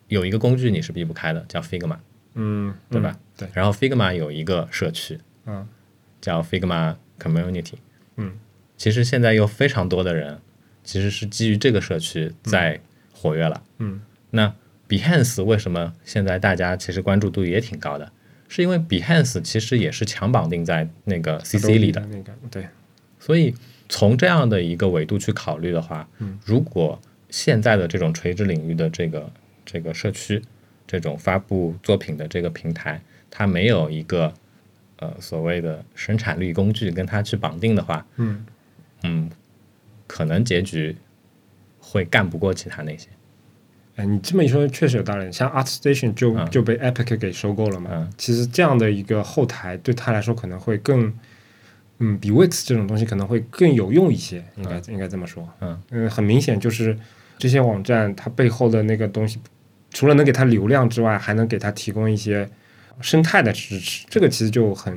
[0.09, 1.99] 有一个工具你是避不开的，叫 Figma，
[2.35, 3.11] 嗯，对吧？
[3.15, 3.21] 嗯？
[3.37, 5.69] 对，然后 Figma 有一个社区嗯。
[6.23, 7.75] 叫 Figma Community，
[8.17, 8.33] 嗯，
[8.79, 10.39] 其实现在有非常多的人
[10.85, 12.79] 其实是基于这个社区在
[13.13, 13.63] 活跃了。
[13.79, 14.01] 嗯。
[14.31, 14.55] 那
[14.89, 18.13] Behance 为什么现在大家其实关注度也挺高的？
[18.49, 22.69] 是因为 Behance 其实也是强绑定在那个 CC 里的，那个对，
[23.19, 23.55] 所以
[23.89, 26.39] 从这样的一个维度去考虑的话，嗯。
[26.45, 29.33] 如果现在的这种垂直领域的这个
[29.65, 30.41] 这个社区，
[30.87, 34.33] 这种发布作品的这个平台，它没有一个
[34.99, 38.45] 呃所谓的生产力工具跟它去绑定的话，嗯。
[39.03, 39.31] 嗯，
[40.15, 40.95] 可能结局
[41.81, 43.09] 会干不过其他那些。
[43.97, 45.33] 哎，你这么一说，确实有道理。
[45.33, 47.91] 像 ArtStation 就、嗯就被 Epic 给收购了嘛。
[47.93, 51.13] 嗯其实这样的一个后台对他来说可能会更，
[51.99, 55.49] 嗯，比 Wix 这种东西可能会更有用一些，应该、应该这么说。
[55.61, 56.97] 嗯很明显就是
[57.37, 59.41] 这些网站它背后的那个东西，
[59.91, 62.49] 除了能给它流量之外，还能给它提供一些
[63.01, 64.07] 生态的支持。
[64.09, 64.97] 这个其实就很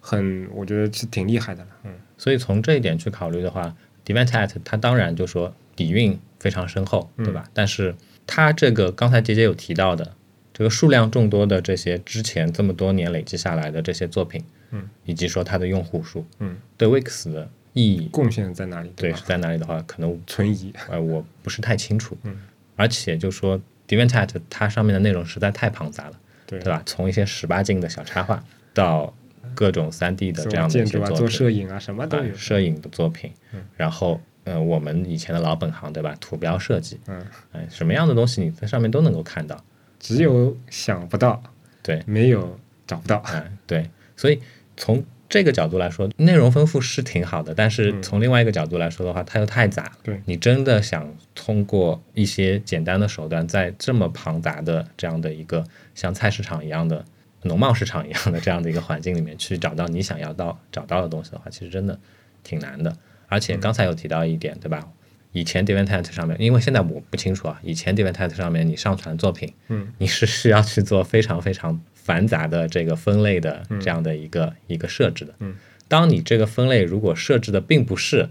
[0.00, 1.70] 很，我觉得是挺厉害的了。
[1.86, 3.72] 嗯所以从这一点去考虑的话
[4.08, 7.48] ，Deventat 它当然就说底蕴非常深厚，对吧？
[7.52, 7.94] 但是
[8.26, 10.14] 它这个刚才杰杰有提到的
[10.54, 18.88] 这个数量众多的这些之前这么多年累积下来的这些作品，嗯，以及说它的用户数，嗯，对 Wix 的意义，贡献在哪里？
[18.88, 19.22] 吧对是？
[19.24, 20.72] 在哪里的话，可能存疑。
[20.90, 22.36] 呃我不是太清楚，嗯，
[22.76, 26.82] 而且就说 Deventat 它上面的内容实在太庞杂了，对对吧？
[26.86, 28.42] 从一些十八禁的小插画
[28.74, 29.14] 到
[29.54, 32.24] 各种三 D 的这样的建筑啊，做一些作品，摄影啊，什么都有。
[32.24, 33.32] 啊摄影的作品，
[33.76, 36.14] 然后呃，我们以前的老本行对吧？
[36.20, 39.62] 图标设计，嗯，哎，什么样的东西你在上面都能够看到，
[39.98, 41.42] 只有想不到，
[41.82, 43.16] 对，没有找不到。
[43.26, 44.40] 哎，对，所以
[44.76, 49.92] 从这个角度来说，内容丰富是挺好的，但是从另外一个角度来说的话，它又太杂了。
[50.02, 50.22] 对。
[50.24, 55.62] 你真的想通过一些简单的手段，在这么庞杂的这样的一个
[55.94, 57.04] 像菜市场一样的
[57.42, 61.98] 农贸市场一样的这样的一个环境里面去找到你想要到找到的东西的话，其实真的
[62.42, 62.96] 挺难的。
[63.28, 64.88] 而且刚才有提到一点，对吧？
[65.32, 75.34] 以前 Deventat 上面，因为现在我不清楚啊，以前 Deventat 上面你上传作品，嗯，你是需要去做非常非常繁杂的这个分类的这样的一个、一个设置的。
[75.40, 75.54] 嗯，
[75.86, 78.30] 当你这个分类如果设置的并不是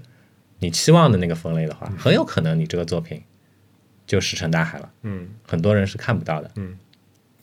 [0.59, 3.21] 你期望的那个分类的话，很有可能你这个作品
[4.07, 6.51] 就石沉大海了，嗯，很多人是看不到的。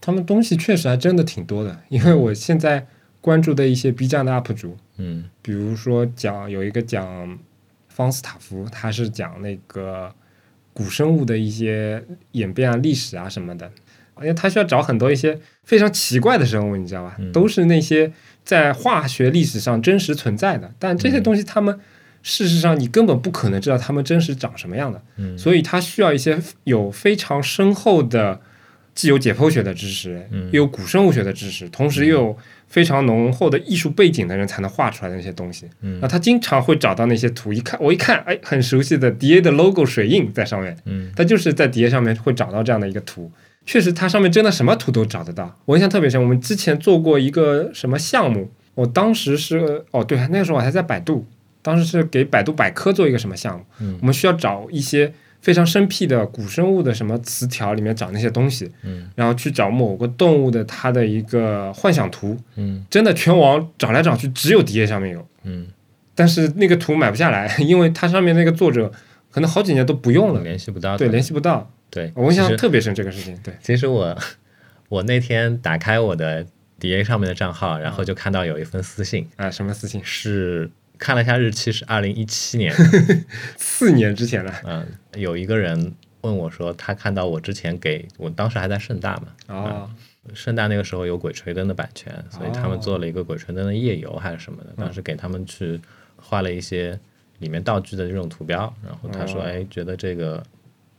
[0.04, 2.86] 他们东西确实还真的挺多的，因为我现在
[3.22, 7.38] 关注的一些 B 站的 UP 主，嗯比如说讲有一个讲
[7.88, 10.12] 方斯塔夫，他是讲那个
[10.74, 13.70] 古生物的一些演变啊、历史啊什么的，
[14.18, 17.16] 因为他需要找很多一些非常奇怪的生物，你知道吧？
[17.32, 18.12] 都是那些
[18.44, 21.80] 在化学历史上真实存在的，但这些东西他们。
[22.26, 28.40] 事实上，你根本不可能知道它们真实长什么样的，嗯所以它需要一些有非常深厚的，
[28.94, 35.66] 既有解剖学的知识，嗯又有古生物学的知识，同时又有非常浓厚的艺术背景的人才能画出来的那些东西。
[35.80, 43.30] 嗯那他经常会找到那些图，一看我一看，哎，很熟悉的 DA 的 logo 水印在上面，嗯他就是在 DA 上面会找到这样的一个图。
[43.66, 45.58] 确实，它上面真的什么图都找得到。
[45.64, 51.26] 我印象特别深，我们之前做过一个什么项目，我当时是哦，对，那个时候我还在百度，
[51.62, 55.10] 当时是给百度百科做一个什么项目，嗯我们需要找一些
[55.44, 65.66] 非常生僻的古生物的什么词条里面找那些东西，嗯然后去找某个动物的它的一个幻想图，嗯真的全网找来找去只有 DA 上面有，嗯，
[66.14, 68.90] 但是那个图买不下来，因为它上面那个作者
[69.30, 70.96] 可能好几年都不用了，联系不到。
[70.96, 71.70] 对，联系不到。
[71.90, 74.16] 对，我印象特别深这个事情，对，其实我
[74.88, 76.46] 我那天打开我的
[76.80, 80.00] DA 上面的账号，然后就看到有一封私信，啊，什么私信？
[80.02, 82.74] 是看了一下日期是二零一七年，
[83.58, 89.90] 四年之前了，嗯，有一个人问我说，他看到我之前给我当时还在盛大嘛，哦，
[90.34, 95.80] 盛大那个时候有鬼吹灯的版权，所以他们做了一个鬼吹灯的夜游还是什么的，当时给他们去
[96.16, 96.98] 画了一些
[97.40, 99.44] 里面道具的这种图标，然后他说，哦。
[99.44, 100.42] 哎，觉得这个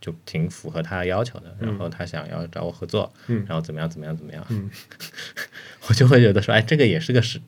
[0.01, 3.43] 就挺符合他的要求的，然后他想要找我合作，嗯。
[3.47, 4.69] 然后怎么样怎么样怎么样，嗯。
[5.87, 7.41] 我就会觉得说，哎，这个也是个时。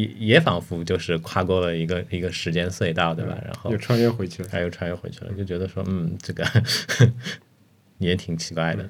[0.00, 3.38] 也也仿佛就是跨过了一个一个时间隧道，对吧？
[3.44, 4.48] 然后又穿越回去了。
[4.48, 6.44] 他又穿越回去了，就觉得说，嗯，这个
[7.98, 8.88] 也挺奇怪的。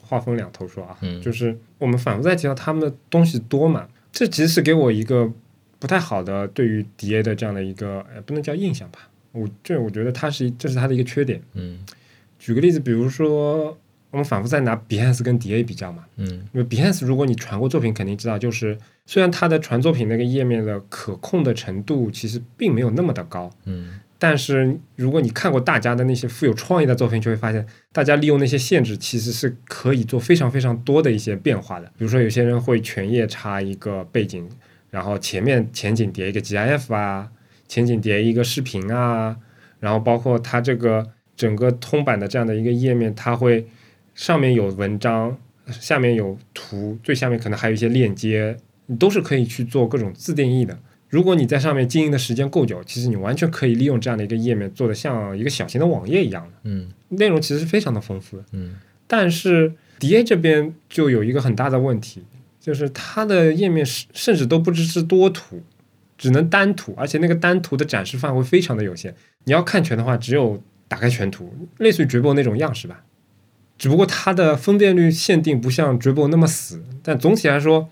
[0.00, 5.30] 话分两头说啊，嗯就是我们反复在提到他们的东西多嘛，这其实是给我一个
[5.78, 11.40] 不太好的对于 DA 的这样的一个，呃，不能叫印象吧，我这我觉得它是这是它的一个缺点。
[11.54, 11.78] 嗯
[12.38, 13.78] 举个例子，比如说
[14.10, 16.26] 我们反复在拿 Behance 跟 DA 比较嘛，嗯。
[16.52, 24.00] 因为 Behance 如果你传过作品，肯定知道，就是虽然它的传作品那个页面的可控的程度其实并没有那么的高，嗯。
[24.22, 31.86] 但是如果你看过大家的那些富有创意的作品，就会发现，大家利用那些限制，其实是可以做非常非常多的一些变化的。
[31.96, 34.46] 比如说，有些人会全页插一个背景，
[34.90, 37.30] 然后前面前景叠一个 GIF 啊，
[37.66, 39.34] 前景叠一个视频啊，
[39.78, 43.66] 然后包括它这个整个通版的这样的一个页面，它会
[44.20, 45.34] 上面有文章，
[45.70, 48.54] 下面有图，最下面可能还有一些链接，
[48.84, 50.78] 你都是可以去做各种自定义的。
[51.08, 58.44] 如果你在上面经营的时间够久，其实你完全可以利用这样的一个页面做的像一个小型的网页一样的，嗯内容其实是非常的丰富的。
[58.52, 62.22] 嗯但是 DA 这边就有一个很大的问题，
[62.60, 65.62] 就是它的页面甚甚至都不支持多图，
[66.18, 69.14] 只能单图，而且那个单图的展示范围非常的有限。
[69.44, 73.02] 你要看全的话，只有打开全图，类似于 Dribble 那种样式吧。
[73.80, 77.88] 只不过它的分辨率限定不像 Dribble 那么死，但总体来说，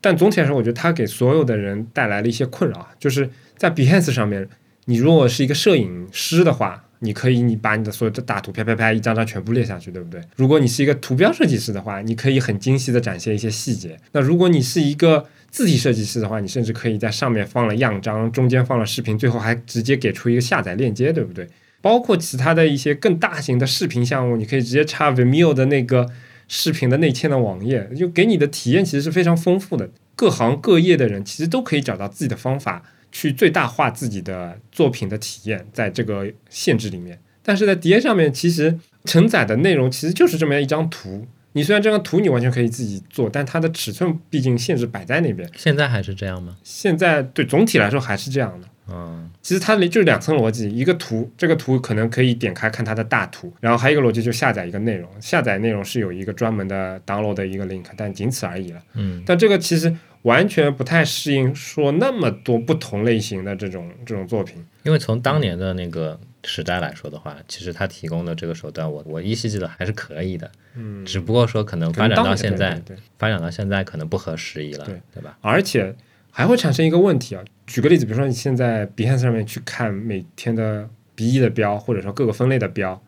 [0.00, 4.48] 但总体来说，我觉得它给所有的人带来了一些困扰，就是在 Behance 上面，
[4.86, 10.18] 你如果是一个摄影师的话，你可以你把你的所有的大图拍拍拍一张张全部列下去，对不对？
[10.36, 14.00] 如果你是一个图标设计师的话，你可以很精细的展现一些细节。
[14.12, 21.46] 那如果你是一个字体设计师的话，你甚至可以在上面放了样章，中间放了视频，最后还直接给出一个下载链接，对不对？
[21.86, 26.10] 包括其他的一些更大型的视频项目，你可以直接插 Vimeo 的那个
[26.48, 29.88] 视频的内嵌的网页，就给你的体验其实是非常丰富的。
[30.16, 37.20] 各行各业的人其实都可以找到自己的方法，去最大化自己的作品的体验，在这个限制里面。
[37.44, 41.28] 但是在 DA 上面，其实承载的内容其实就是这么样一张图。
[41.52, 45.48] 你虽然这张图你完全可以自己做，但它的尺寸毕竟限制摆在那边。
[45.56, 46.56] 现在还是这样吗？
[46.64, 48.66] 现在对总体来说还是这样的。
[48.88, 58.82] 嗯其实它就是两层逻辑，一个图，这个图可能可以点开看它的大图，然后还有一个逻辑就下载一个内容，下载内容是有一个专门的 download 的一个 link，但仅此而已了。
[58.94, 64.64] 嗯但这个其实完全不太适应说那么多不同类型的这种这种作品。
[64.82, 75.36] 因为从当年的那个时代来说的话，其实它提供的这个手段我，我依稀记得还是可以的，嗯，只不过说可能发展到现在，对对对发展到现在可能不合时宜了，对对吧？
[75.40, 75.94] 而且
[76.30, 77.42] 还会产生一个问题啊。
[77.66, 83.02] 举个例子，比如说你现在 Behance 上面去看每天的 B 的标，或者说各个分类的标，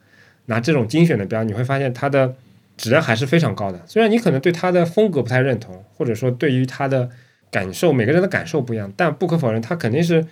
[0.47, 2.35] 拿这种精选的标，你会发现它的
[2.77, 3.81] 质量还是非常高的。
[3.87, 7.09] 虽然你可能对它的风格不太认同，或者说对于它的
[7.51, 10.27] 感受，每个人的感受不一样，但不可否认，它肯定是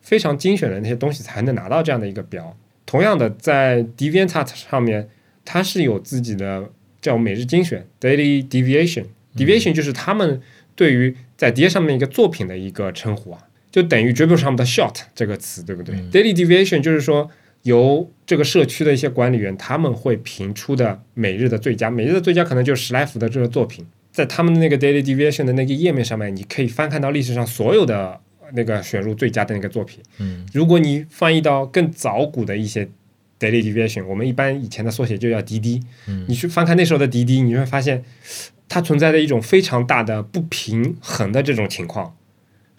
[0.00, 2.56] 非常精选的那些东西才能拿到这样的一个标。
[2.86, 5.08] 同样的，在 DeviantArt 上面，
[5.44, 9.06] 它是有自己的叫每日精选 （Daily Deviation）。
[9.36, 10.40] Deviation 就是他们
[10.76, 13.40] 对于在碟上面一个作品的一个称呼啊，
[13.72, 17.28] 就等于 Dribble 上面的 short 这个词，对不对、d a i l y deviation 就是说
[17.62, 28.20] 由这个社区的一些管理员他们会评出的每日的最佳，每日的最佳可能就是十来幅的这个作品，在他们的那个 daily deviation 的那个页面上面，你可以翻看到历史上所有的
[28.52, 30.02] 那个选入最佳的那个作品。
[30.18, 32.86] 嗯，如果你翻译到更早古的一些
[33.40, 35.80] daily deviation，我们一般以前的缩写就叫滴滴。
[36.08, 38.04] 嗯你去翻看那时候的滴滴，你会发现
[38.68, 42.14] 它存在的一种非常大的不平衡的这种情况。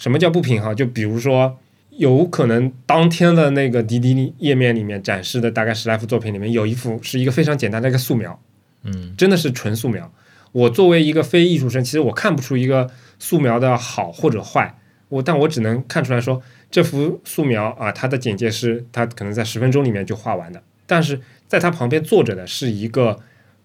[0.03, 0.75] 什么叫不平衡？
[0.75, 1.57] 就比如说，
[1.91, 8.37] 有可能当天的那个滴滴页面里面展示的大概十来幅作品里面，有一幅是一个非常简单的一个素描，
[8.83, 10.11] 嗯真的是纯素描。
[10.51, 23.17] 我作为一个非艺术生，其实我看不出一个素描的好或者坏，我但我只能看出来说这幅素描啊，它的简介是它可能在十分钟里面就画完的，但是在它旁边坐着的是一个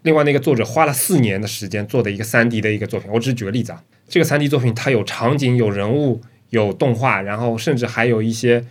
[0.02, 3.10] 另外那个作者花了四年的时间做的一个三 D 的一个作品。
[3.10, 8.64] 我只举个例子啊，这个三 D 作品它有场景、有人物、有动画，然后甚至还有一些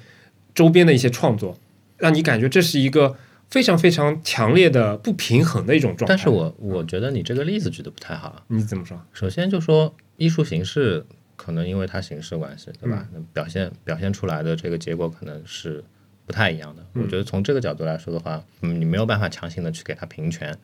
[0.56, 1.58] 周边的一些创作，
[1.98, 3.16] 让你感觉这是一个
[3.50, 6.16] 非常非常强烈的不平衡的一种状态。
[6.16, 8.44] 但是我我觉得你这个例子举的不太好。
[8.48, 9.00] 你怎么说？
[9.14, 13.08] 首先就说艺术形式，可能因为它形式关系，对吧？
[13.14, 15.84] 那表现表现出来的这个结果可能是
[16.26, 16.84] 不太一样的。
[16.94, 20.58] 我觉得从这个角度来说的话，嗯，你没有办法强行的去给它平权。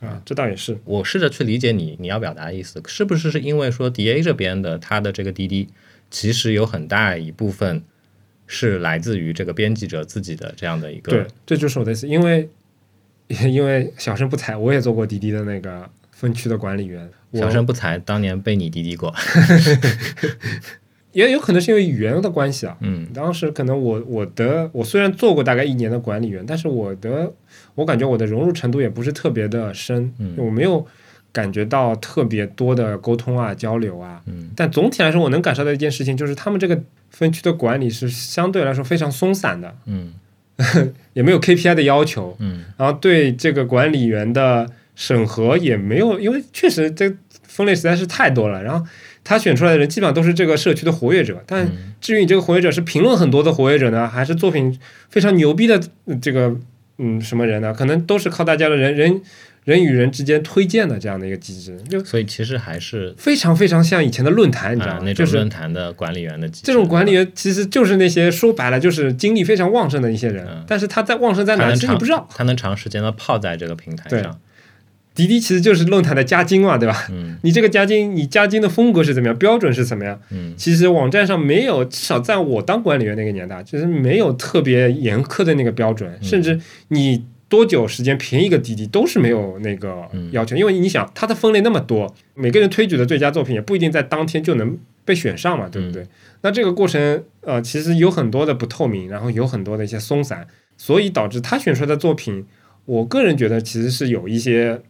[0.00, 0.78] 啊，这倒也是。
[0.84, 5.68] 我试着去理解你你要表达的意思，是不是是因为说 D A 这边的它的这个滴滴，
[6.10, 7.82] 其实有很大一部分
[8.46, 12.06] 是来自于这个编辑者自己的这样的一个对，这就是我的意思。
[12.06, 12.48] 因为
[13.28, 17.10] 因为小生不才，我也做过滴滴的那个分区的管理员。
[17.32, 19.12] 小生不才当年被你滴滴过，
[21.14, 22.76] 也有可能是因为语言的关系啊。
[22.80, 27.32] 嗯当时可能我我的我虽然做过大概一年的管理员，但是我的
[27.74, 30.86] 我感觉我的融入程度也不是特别的深，嗯我没有
[31.32, 34.20] 感觉到特别多的沟通啊交流啊。
[34.26, 40.12] 嗯但总体来说，我能感受到一件事情，就是他们这个分区的管理是相对来说非常松散的，嗯
[41.14, 48.62] 也没有 KPI 的要求，嗯然后对这个管理员的审核也没有，因为确实这分类实在是太多了。
[48.62, 48.86] 然后
[49.24, 51.94] 他选出来的人基本上都是这个社区的活跃者，但嗯。
[52.00, 56.54] 至于你这个活跃者是评论很多的活跃者呢，还是作品非常牛逼的呃这个
[56.98, 57.72] 嗯什么人呢？
[57.72, 59.22] 可能都是靠大家的人人
[59.64, 66.66] 人与人之间推荐的这样的一个机制，就所以其实还是非常非常像以前的论坛，你知道那种就是论坛的管理员的机制。
[66.66, 70.62] 这种管理员其实就是那些说白了就是精力非常旺盛的一些人，嗯。
[70.68, 72.28] 但是他在旺盛在哪，其实你不知道。
[72.36, 74.38] 他能长时间的泡在这个平台上，
[75.14, 77.06] 滴滴其实就是论坛的加精嘛，对吧？
[77.10, 80.20] 嗯你这个加精，你加精的风格是怎么样，标准是怎么样？
[80.30, 86.58] 嗯其实网站上没有，至少在我当管理员那个年代，就是没有特别严苛的那个标准，嗯甚至
[86.88, 96.04] 你多久时间评一个滴滴都是没有那个嗯要求，因为你想它的分类那么多，每个人推举的最佳作品也不一定在当天就能被选上嘛，对不对？
[96.40, 100.46] 那这个过程呃，其实有很多的不透明，然后有很多的一些松散，
[100.76, 102.44] 所以导致他选出来的作品，
[102.86, 104.80] 我个人觉得其实是有一些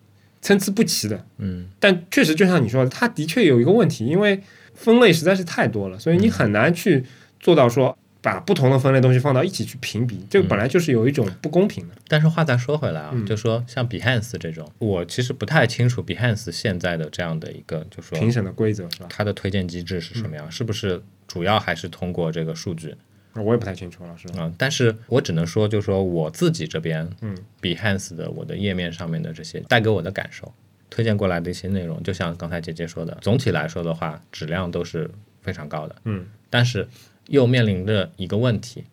[0.44, 1.24] 参差不齐的。
[1.38, 4.40] 嗯但确实就像你说的，它的确有一个问题，因为
[4.74, 7.04] 分类实在是太多了，所以你很难去
[7.40, 11.94] 做到说把不同的分类东西放到一起去评比，这个本来就是有一种不公平的。
[12.08, 19.06] 但是话再说回来啊，嗯就说像 Behance 这种，我其实不太清楚 Behance 现在的这样的一个，就说评审的规则是吧？
[19.08, 22.94] 它的推荐机制是什么样，是不是主要还是通过这个数据？
[23.42, 24.28] 我也不太清楚，老师。
[24.38, 30.52] 嗯，但是我只能说，就说我自己这边，嗯，Behance 的我的页面上面的这些带给我的感受，
[30.88, 35.10] 推荐过来的一些内容，就像刚才姐姐说的，总体来说的话，质量都是
[35.42, 35.96] 非常高的。
[36.04, 36.86] 嗯但是
[37.26, 38.84] 又面临着一个问题，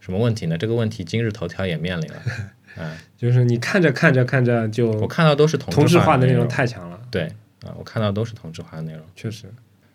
[0.00, 0.58] 什么问题呢？
[0.58, 2.22] 这个问题今日头条也面临了。
[2.76, 7.22] 嗯，就是你看着看着看着就我看到都是同同质化的内容的内容，太强了，对
[7.62, 9.02] 啊，我看到都是同质化的内容。
[9.16, 9.46] 确实。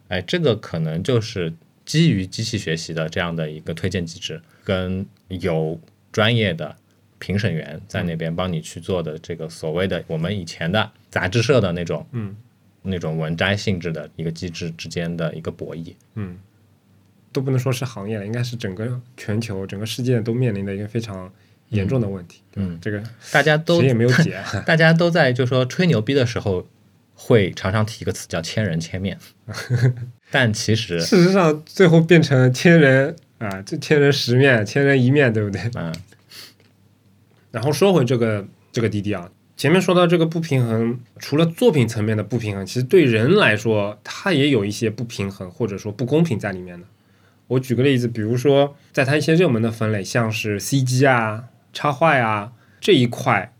[0.08, 1.52] 哎，这个可能就是
[1.86, 5.80] 基于机器学习的这样的一个推荐机制，跟有
[6.12, 6.76] 专业的
[7.20, 12.36] 评审员在那边帮你去做的这个所谓的我们以前的杂志社的那种嗯
[12.82, 15.94] 那种文摘性质的一个机制之间的一个博弈。
[16.16, 16.38] 嗯，
[17.32, 21.32] 都不能说是行业了，应该是整个全球、整个世界都面临的一个非常
[21.70, 22.42] 严重的问题。
[22.56, 24.42] 嗯这个大家都谁也没有解。
[24.66, 26.68] 大家都在就说吹牛逼的时候，
[27.14, 29.18] 会常常提一个词叫千人千面，
[30.32, 35.62] 但其实事实上，最后变成千人啊，这千人十面，千人一面，对不对？
[35.74, 35.92] 啊，
[37.52, 46.86] 然后说回这个这个滴滴啊，前面说到这个不平衡，除了作品层面的不平衡，其实对人来说，它也有一些不平衡或者说不公平在里面的。
[47.48, 52.52] 我举个例子，比如说，在它一些热门的分类，像是 CG 啊、插画呀、
[52.82, 53.54] 这一块，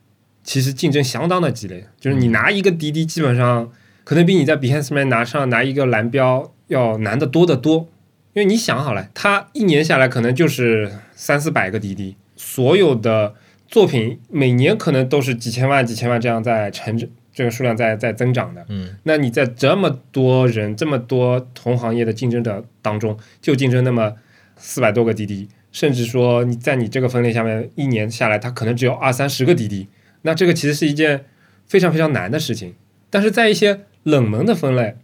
[0.44, 1.88] 其实竞争相当的激烈。
[2.00, 3.72] 就是你拿一个滴滴，基本上
[4.04, 7.90] 可能比你在 Behance 上面拿上拿一个蓝标要难得多得多。
[8.34, 13.34] 因为你想好了，他一年下来可能就是三四百个滴滴，所有的
[13.68, 18.66] 作品每年可能都是几千万、几千万这样在成长，这个数量在在增长的。
[18.68, 24.14] 嗯那你在这么多人、这么多同行业的竞争者当中，就竞争那么
[24.58, 29.88] 四百多个滴滴，甚至说你在你这个分类下面一年下来，它可能只有二三十个滴滴，
[30.24, 31.24] 那这个其实是一件
[31.66, 32.76] 非常非常难的事情。
[33.10, 34.98] 但是在一些冷门的分类，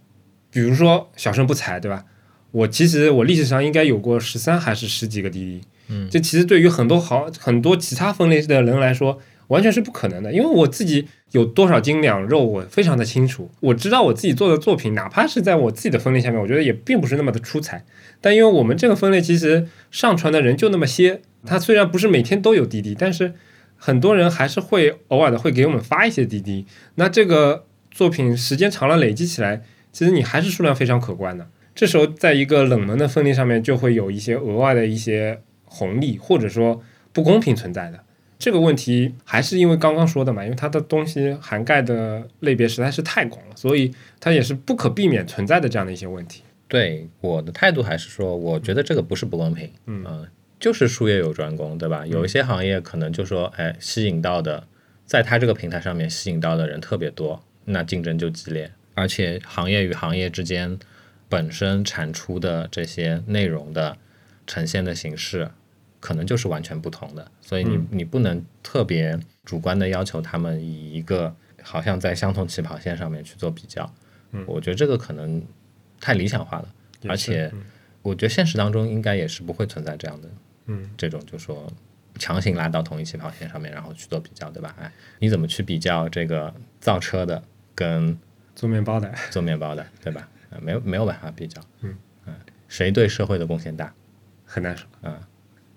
[0.52, 2.04] 比如说小胜不才，对吧？
[2.52, 10.30] 我其实我历史上应该有过十三还是十几个滴滴，嗯这其实对于很多好很多其他分类的人来说，完全是不可能的。
[10.30, 13.50] 因为我自己有多少斤两肉，我非常的清楚。
[13.60, 17.84] 我知道我自己做的作品，哪怕是在我自己的分类下面，我觉得也并不是那么的出彩。
[18.20, 23.32] 但因为我们这个分类其实上传的人就那么些，他虽然不是每天都有滴滴，但是
[23.76, 26.66] 很多人还是会偶尔的会给我们发一些滴滴。
[26.96, 29.62] 那这个作品时间长了累积起来，
[29.92, 31.46] 其实你还是数量非常可观的。
[31.74, 36.82] 这时候，在一个冷门的分类上面，就会有一些额外的一些红利，或者说
[37.12, 38.00] 不公平存在的。
[38.38, 46.42] 这个问题还是因为刚刚说的嘛，因为它的东西涵盖的类别实在是太广了，所以它也是不可避免存在的这样的一些问题。
[46.66, 50.26] 对我的态度还是说，我觉得这个不是不公平，嗯呃
[50.58, 52.06] 就是术业有专攻，对吧？
[52.06, 54.66] 有一些行业可能就说，哎，吸引到的，
[55.06, 60.78] 在它这个平台上面吸引到的人特别多，那竞争就激烈，而且行业与行业之间
[61.28, 63.96] 本身产出的这些内容的
[64.46, 65.50] 呈现的形式，
[66.00, 67.88] 可能就是完全不同的，所以你嗯。
[67.90, 73.92] 你不能特别主观的要求他们以一个好像在相同起跑线上面去做比较，
[74.32, 74.44] 嗯。
[74.46, 75.42] 我觉得这个可能
[76.00, 76.68] 太理想化了。
[77.08, 77.62] 而且嗯。
[78.02, 80.28] 我觉得现实当中应该也是不会存在这样的
[80.66, 80.90] 嗯。
[80.96, 81.72] 这种，就说
[82.18, 84.74] 强行拉到同一起跑线上面，然后去做比较，对吧？
[84.78, 87.42] 哎，你怎么去比较这个造车的
[87.74, 88.18] 跟
[88.54, 90.28] 做面包的，做面包的，对吧？
[90.50, 91.94] 啊，没有没有办法比较，嗯
[92.68, 93.92] 谁对社会的贡献大？
[94.44, 94.86] 很难说。
[95.02, 95.20] 啊，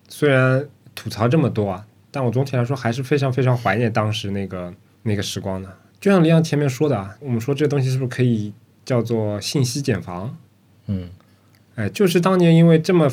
[0.07, 4.73] 虽然吐槽这么多啊，但我总体来说还是非常非常怀念当时那个
[5.03, 5.77] 那个时光的。
[5.99, 8.53] 就像李阳前面说的啊，我们说这东西是不是可以
[8.85, 10.37] 叫做信息茧房？
[10.87, 11.09] 嗯
[11.75, 13.09] 哎，就是当年因为这么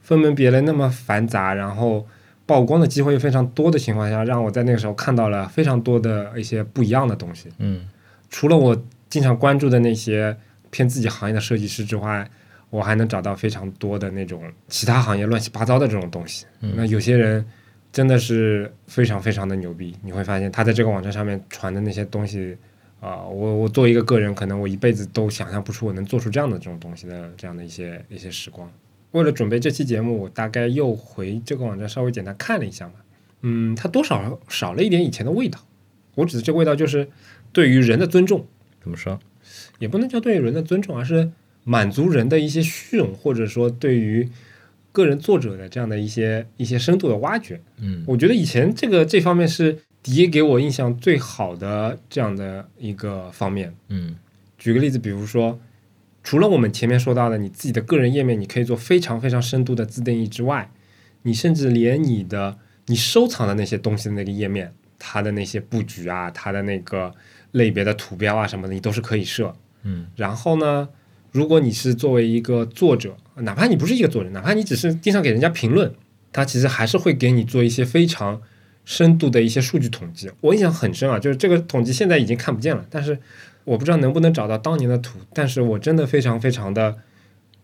[0.00, 2.06] 分门别类、那么繁杂，然后
[2.46, 7.48] 曝光的机会又非常多的情况下，让我在那个时候看到了非常多的一些不一样的东西。
[7.58, 7.88] 嗯
[8.30, 10.36] 除了我经常关注的那些
[10.70, 12.28] 偏自己行业的设计师之外，
[12.70, 16.44] 我还能找到非常多的那种其他行业乱七八糟的这种东西。
[16.60, 17.44] 嗯那有些人
[17.90, 19.96] 真的是非常非常的牛逼。
[20.02, 22.56] 你会发现他在这个网站上面传的那些东西，
[23.00, 28.70] 啊、我我作为一个个人，可能我一辈子都想象不出我能做出这样的这种东西的这样的一些一些时光。
[29.12, 32.94] 为了准备这期节目，我大概又回这个网站稍微简单看了一下嘛，
[33.40, 35.58] 嗯，它多少少了一点以前的味道。
[36.14, 37.08] 我指的这个味道就是
[37.58, 38.46] 对于人的尊重，
[38.80, 39.18] 怎么说？
[39.80, 41.32] 也不能叫对于人的尊重，而是
[41.64, 44.28] 满足人的一些虚荣，或者说对于
[44.92, 47.60] 个人作者的这样的一些一些深度的挖掘。
[47.78, 53.74] 嗯我觉得以前这个这方面是迪给我印象最好的这样的一个方面。
[53.88, 54.14] 嗯
[54.56, 55.58] 举个例子，比如说，
[56.22, 60.70] 除了我们前面说到的你自己的个人页面，你可以做非常非常深度的自定义之外，
[61.22, 62.56] 你甚至连你的
[62.86, 67.12] 你收藏的那些东西的那个页面，它的那些布局啊，它的那个
[67.52, 69.54] 类别的图标啊什么的，你都是可以设。
[69.84, 70.88] 嗯然后呢，
[71.30, 75.92] 如果你是作为一个作者，哪怕你不是一个作者，哪怕你只是经常给人家评论，
[76.32, 78.40] 他其实还是会给你做一些非常
[78.84, 80.30] 深度的一些数据统计。
[80.40, 83.18] 我印象很深啊，就是这个统计现在已经看不见了，但是
[83.64, 86.96] 我不知道能不能找到当年的图，但是我真的非常非常的，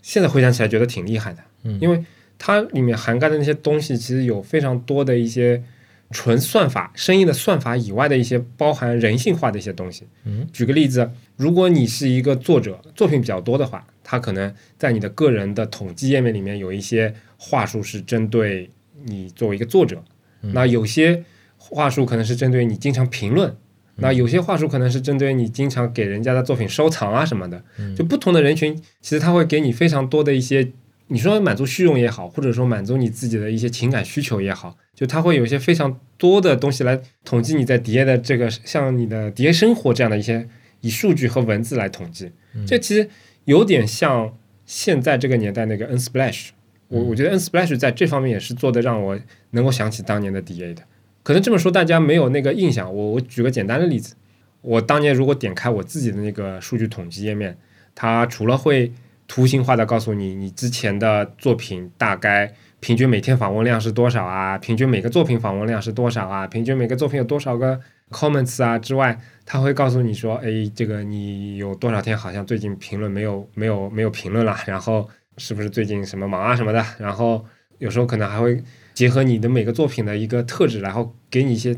[0.03, 2.05] 现在回想起来觉得挺厉害的，嗯因为
[2.39, 5.63] 它里面涵盖的那些东西，其实有非常多的一些
[6.11, 10.05] 纯算法、生意的算法以外的一些包含人性化的一些东西。
[10.25, 18.71] 嗯，举个例子，如果你是一个作者，作品比较多的话，他可能在你的个人的统计页面里面有一些话术是针对
[19.05, 20.03] 你作为一个作者，
[20.41, 21.25] 那有些
[21.57, 23.57] 话术可能是针对你经常评论。
[23.97, 27.63] 那有些话术可能是针对你经常给人家的作品收藏啊什么的，
[27.97, 30.73] 就不同的人群，其实他会给你非常多的一些，
[31.07, 40.49] 你说满足虚荣也好，或者说满足你自己的一些情感需求也好，就它会有一些非常多的东西来统计你在碟的这个像你的碟生活这样的一些
[40.81, 42.31] 以数据和文字来统计，
[42.67, 43.09] 这其实
[43.45, 46.49] 有点像现在这个年代那个 Unsplash，
[46.89, 49.19] 我我觉得 Unsplash 在这方面也是做的让我
[49.51, 50.83] 能够想起当年的 DA 的。
[51.23, 54.15] 可能这么说大家没有那个印象，我我举个简单的例子，
[54.61, 57.57] 我当年如果点开我自己的那个数据统计页面，
[57.95, 58.93] 它除了会
[59.27, 62.53] 图形化的告诉你你之前的作品大概
[62.85, 67.81] 平均每天访问量是多少啊，平均每个作品访问量是多少啊，平均每个作品有多少个
[68.11, 68.79] comments 啊？
[68.79, 75.09] 之外，它会告诉你说，哎，这个你有多少天好像最近评论没有没有没有评论了，然后
[75.39, 77.43] 是不是最近什么忙啊什么的，然后
[77.79, 78.63] 有时候可能还会
[78.93, 81.75] 结合你的每个作品的一个特质，然后给你一些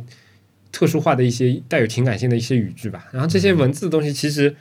[0.73, 3.07] 特殊化的一些带有情感性的一些语句吧。
[3.13, 4.57] 然后这些文字的东西，其实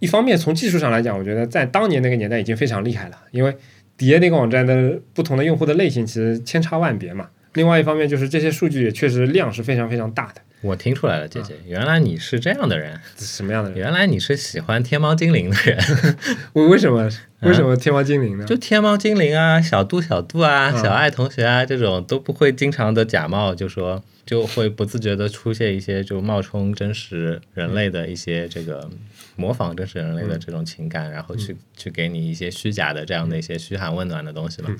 [0.00, 3.56] 一方面从技术上来讲，我觉得在当年那个年代已经非常厉害了，因为
[3.96, 7.28] 底下那个网站的不同的用户的类型其实千差万别嘛。
[7.56, 10.40] 另外一方面就是这些数据也确实量是非常非常大的。
[10.62, 13.78] 我听出来了，姐姐，原来你是这样的人，什么样的人？
[13.78, 15.78] 原来你是喜欢天猫精灵的人，
[16.54, 17.08] 为为什么
[17.40, 18.44] 为什么天猫精灵呢？
[18.46, 28.90] 就天猫精灵啊，小度小度啊，嗯小爱同学啊，这种都不会经常的假冒，就说就会不自觉的出现一些就冒充真实人类的一些这个
[29.36, 34.74] 模仿真实人类的这种情感，然后去去给你一些虚假的这样的一些嘘寒问暖的东西嘛。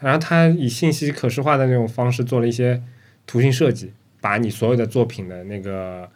[0.00, 2.82] 然后他以信息可视化的那种方式做了一些
[3.26, 6.08] 图形设计，把你所有的作品的那个，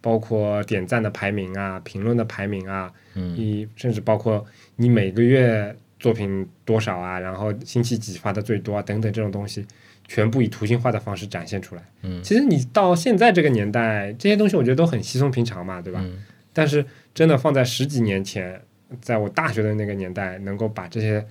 [0.00, 4.44] 包括点赞的排名啊、评论的排名啊，嗯以甚至包括
[4.76, 9.66] 你每个月作品多少啊，然后星期几发的最多啊等等这种东西，
[10.06, 11.82] 全部以图形化的方式展现出来。
[12.02, 16.00] 嗯其实你到现在这个年代，这些东西我觉得都很稀松平常嘛，对吧？
[16.02, 16.24] 嗯
[16.54, 18.60] 但是真的放在十几年前，
[19.00, 21.24] 在我大学的那个年代，能够把这些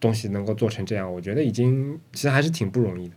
[0.00, 3.14] 东西能够做成这样，我觉得已经其实还是挺不容易的。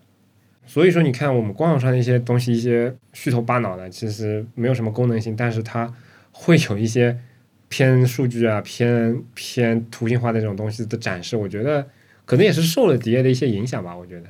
[0.66, 5.94] 所以说，你看我们官网上的一些东西，一些虚头巴脑的，其实没有什么功能性，但是它
[6.32, 7.20] 会有一些
[7.68, 11.88] 偏数据啊、偏偏图形化的这种东西的展示，我觉得
[12.26, 13.98] 可能也是受了迪业的一些影响吧。
[13.98, 14.30] 我觉得，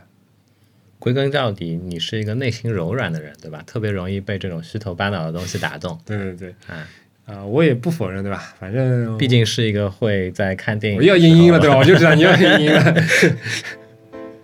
[0.97, 3.61] 归根到底，你是一个内心柔软的人，对吧？
[3.67, 5.99] 特别容易被这种虚头巴脑的东西打动。
[6.05, 6.87] 对对对，啊
[7.25, 8.53] 啊、我也不否认，对吧？
[8.59, 11.77] 反正毕竟是一个会在看电影我要的时候阴阴了，对吧？
[11.77, 13.03] 我就知道你要嘤嘤了。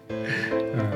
[0.73, 0.91] 嗯，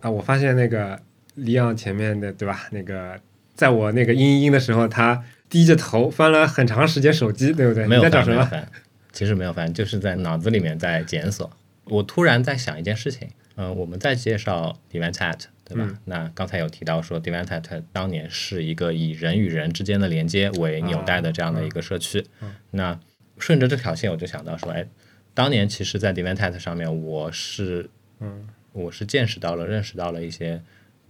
[0.00, 0.98] 啊，我发现那个
[1.34, 2.68] 李昂前面的，对吧？
[2.72, 3.20] 那个
[3.54, 7.86] 在我那个嘤嘤的时候，他低着头翻了很长时间手机，对不对？
[7.86, 8.44] 没有你在找什么？
[8.44, 8.72] 翻没有翻，
[9.12, 11.50] 其实没有翻，就是在脑子里面在检索。
[11.84, 15.84] 我突然在想一件事情，嗯、我们在介绍 DevantChat，对吧？
[15.88, 22.24] 嗯那刚才有提到说 DevantChat 当年是一个以人与人之间的连接为纽带的这样的一个社区。
[22.70, 22.98] 那
[23.38, 24.86] 顺着这条线，我就想到说，哎，
[25.34, 30.62] 当年其实，在 d e v a n t a t 上面，我是嗯，我是见识到了、认识到了一些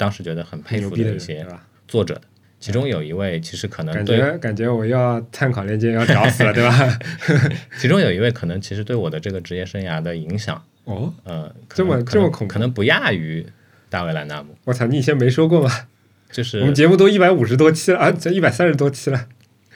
[0.02, 1.46] 当时觉得很佩服的一些？
[1.86, 2.22] 作者的，
[2.58, 6.98] 其中有一位其实可能感对，觉感觉我要参考链接要找死了， 对吧？
[7.78, 13.46] 其中有一位可能其实对我的这个职业生涯的影响， 哦，呃，这么这么恐怖可能不亚于
[13.88, 15.70] 大卫兰纳姆，我操，你以前没说过吗？
[16.32, 19.28] 就是我们节目都一百五十多期了啊，这一百三十多期了。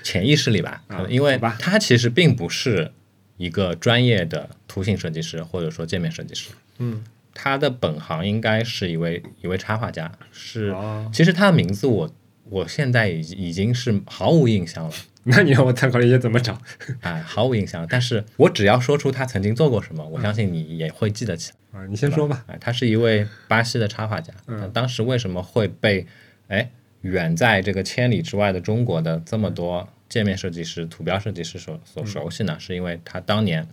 [0.03, 2.91] 潜意识里吧，因为他其实并不是
[3.37, 7.03] 一个专业的图形设计师或者说界面设计师，嗯，
[7.39, 12.11] 他的本行应该是一位一位插画家，是哦，其实他的名字我
[12.49, 16.59] 我现在已已经是毫无印象了， 那你让我参考链接怎么找？
[17.03, 17.87] 哎，毫无印象。
[17.91, 21.81] 但是我只要说出他曾经做过什么，我相信你也会记得起来。
[21.81, 22.43] 啊，你先说吧。
[22.47, 24.33] 哎，他是一位巴西的插画家。
[24.47, 26.07] 嗯当时为什么会被
[26.49, 26.71] 哎
[27.03, 32.57] 远在这个千里之外的中国的这么多界面设计师、图标设计师所所熟悉呢？
[32.59, 33.67] 是因为他当年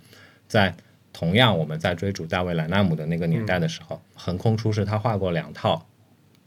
[0.47, 0.75] 在
[1.13, 5.87] 同样我们在追逐大卫兰纳姆的那个年代的时候，横空出世，他画过两套，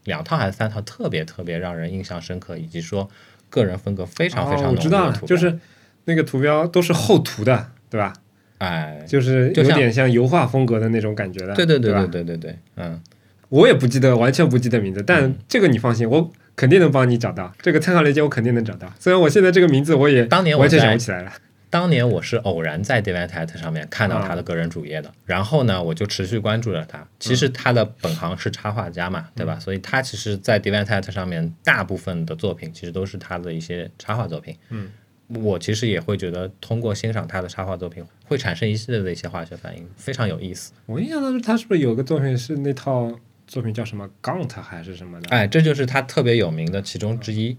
[0.03, 3.09] 两套还是三套特别特别让人印象深刻，以及说
[3.49, 5.57] 个人风格非常非常哦，浓的我知道了图，标就是
[6.05, 8.13] 那个图标都是厚涂的，对吧？
[8.59, 11.55] 哎，就是有点像油画风格的那种感觉的。
[11.55, 13.01] 对对对对对对对，嗯。
[13.49, 18.91] 我也不记得，完全不记得名字，但这个你放心，我肯定能帮你找到这个参考链接，我肯定能找到。
[18.99, 21.31] 虽然我现在这个名字我也当年完全想不起来了。
[21.69, 27.05] 当年我是偶然在 Deventat 上面看到他的个人主页的，然后呢，我就持续关注了他。
[27.19, 29.59] 其实他的本行是插画家嘛，对吧？
[29.59, 34.55] 所以他其实，在 Deventat 上面大部分的作品其实都是他的一些插画作品。
[34.69, 34.89] 嗯，
[35.27, 40.71] 我其实也会觉得，通过欣赏他的插画作品，会产生一系列的一些化学反应，非常有意思。
[40.85, 43.11] 我印象当中，他是不是有个作品是那套
[43.45, 45.29] 作品叫什么 Gaunt 还是什么的？
[45.29, 47.57] 哎，这就是他特别有名的其中之一。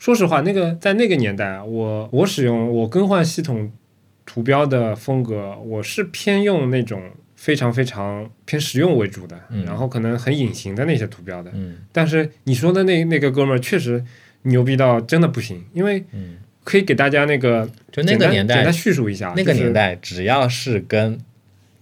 [0.00, 3.70] 说实话，那个在那个年代啊，我我使用我更换系统
[4.24, 7.02] 图标的风格，我是偏用那种
[7.36, 11.50] 非常非常偏实用为主的，嗯然后可能很隐形的那些图标的。
[11.54, 14.02] 嗯但是你说的那那个哥们儿确实
[14.42, 21.18] 牛逼到真的不行，因为嗯，可以给大家那个就那个年代简单简单，叙述一下，那个年代，只要是跟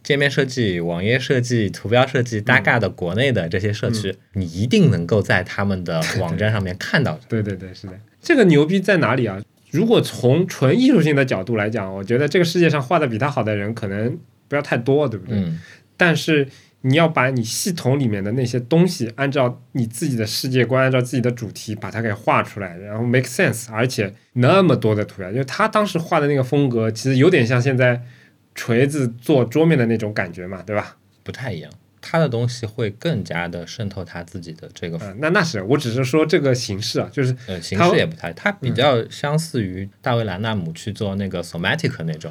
[0.03, 7.21] 界面设计、网页设计、图标设计搭嘎的国内的这些社区，你一定能够在他们的网站上面看到。
[7.29, 9.41] 对对对，是的，这个牛逼在哪里啊？
[9.71, 15.37] 如果从纯艺术性的角度来讲，我觉得这个世界上画的比他好的人可能不要太多，对不对？
[15.39, 15.61] 嗯，
[15.97, 16.49] 但是
[16.81, 28.03] 你要把你系统里面的那些东西，按照你自己的世界观，按照自己的主题把它给画出来，然后 make sense，而且那么多的图标，就是他当时画的那个风格，其实有点像现在
[28.55, 30.97] 锤子做桌面的那种感觉嘛，对吧？
[31.23, 31.71] 不太一样。
[32.01, 42.31] 他的东西会更加的渗透他自己的这个嗯、那那是，我只是说这个形式啊，就是呃形式也不太，他比较相似于大卫兰纳姆去做那个 somatic 那种。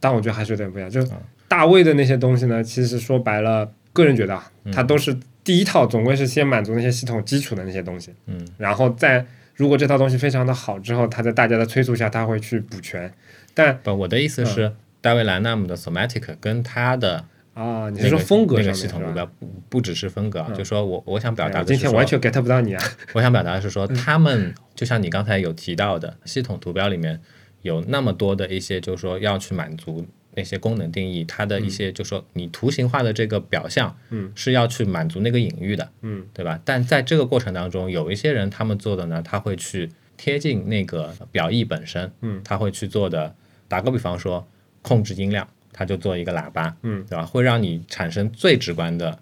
[0.00, 0.88] 但我觉得还是有点不一样。
[0.90, 1.04] 就
[1.48, 13.12] 大卫的那些东西呢，其实说白了，个人觉得啊，嗯它都是第一套，总归是先满足那些系统基础的那些东西，嗯，然后再如果这套东西非常的好之后，他在大家的催促下，他会去补全。
[13.54, 17.24] 但不，我的意思嗯是，大卫兰纳姆的 somatic 跟他的
[17.58, 18.72] 啊，你说风格那个？
[18.72, 22.84] 系统图标不不只是风格啊，嗯就说我我想表达的今天完全 get 不到你啊！
[23.14, 27.20] 我想表达的是说，嗯他们就像你刚才有提到的，系统图标里面
[27.62, 36.60] 有那么多的一些，就是说要去满足那些功能定义，它的一些就是说你图形化的这个表象，嗯，是要去满足那个隐喻的，嗯，对吧？
[36.64, 43.34] 但在这个过程当中，有一些人他们做的呢，他会去贴近那个表意本身，嗯，他会去做的，
[43.66, 44.46] 打个比方说，
[44.82, 45.48] 控制音量，
[45.78, 47.24] 他就做一个喇叭，嗯，对吧？
[47.24, 49.16] 会让你产生最直观的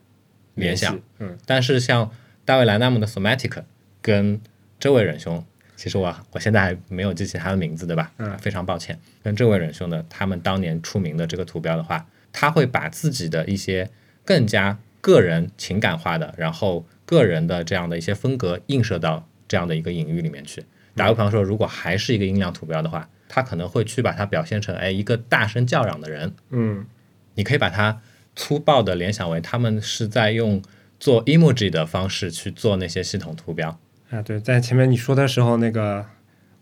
[0.55, 2.11] 联想，，嗯，但是像
[2.47, 3.63] 大卫莱纳姆的 Somatic
[4.01, 4.41] 跟
[4.81, 5.45] 这位仁兄，
[5.77, 8.11] 其实我我现在还没有记起他的名字，对吧？
[8.17, 8.99] 嗯非常抱歉。
[9.23, 13.91] 跟这位仁兄呢，他们当年出名的这个图标的话，他会把自己的一些
[14.25, 20.65] 更加个人情感化的，然后个人的这样的一些风格映射到这样的一个隐喻里面去。
[20.95, 26.87] 打个比方说，如果还是一个音量图标的话，他可能会去把它表现成哎一个大声叫嚷的人，嗯，
[27.35, 28.01] 你可以把它
[28.35, 30.62] 粗暴的联想为他们是在用
[30.99, 33.79] 做 emoji 的方式去做那些系统图标。
[34.11, 36.07] 啊，对，在前面你说的时候，那个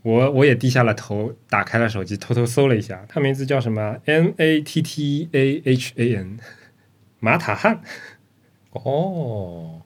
[0.03, 6.39] 我我也低下了头，打开了手机，偷偷搜了一下，他名字叫什么？M A T T A H A N，
[7.21, 7.81] 马塔汉。
[8.73, 9.83] 哦，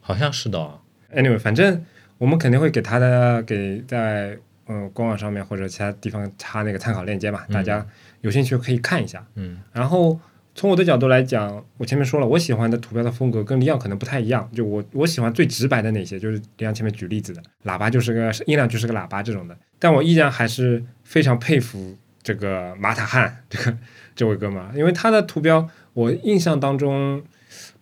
[0.00, 0.80] 好像是的、哦。
[1.14, 1.84] Anyway，反正
[2.18, 7.86] 我们肯定会给他的给在嗯官网上面或者其他地方插那个参考链接嘛，大家
[8.20, 9.26] 有兴趣可以看一下。
[9.36, 10.18] 嗯然后
[10.54, 14.48] 从我的角度来讲，我前面说了，我喜欢的图标的风格跟李昂可能不太一样。
[14.54, 19.58] 就我我喜欢最直白的那些，就是李昂前面举例子的，喇叭就是个音量就是个喇叭这种的。
[19.80, 23.76] 但我依然还是非常佩服这个马塔汉这个
[24.14, 27.20] 这位哥们儿，因为他的图标，我印象当中，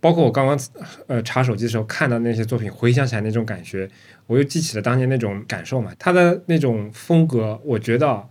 [0.01, 0.59] 包括我刚刚
[1.09, 3.89] 呃查手机的时候看到那些作品，回想起来那种感觉，
[4.27, 5.93] 我又记起了当年那种感受嘛。
[5.99, 8.25] 他的那种风格，我觉得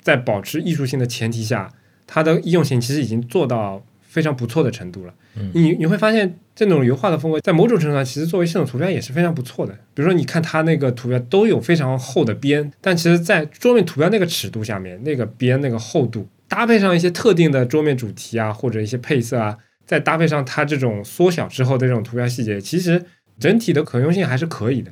[0.00, 1.70] 在保持艺术性的前提下，
[2.06, 5.14] 他的易用性其实已经做到非常不错的程度了。
[5.38, 9.74] 嗯你你会发现这种油画的风格，在某种程度上，其实作为系统图标也是非常不错的。
[9.92, 23.04] 比如说，你看它那个图标都有非常厚的边，但其实，在桌面图标那个尺度下面，那个边那个厚度，搭配上一些特定的桌面主题啊，或者一些配色啊，再搭配上它这种缩小之后的这种图标细节，其实
[23.38, 24.90] 整体的可用性还是可以的。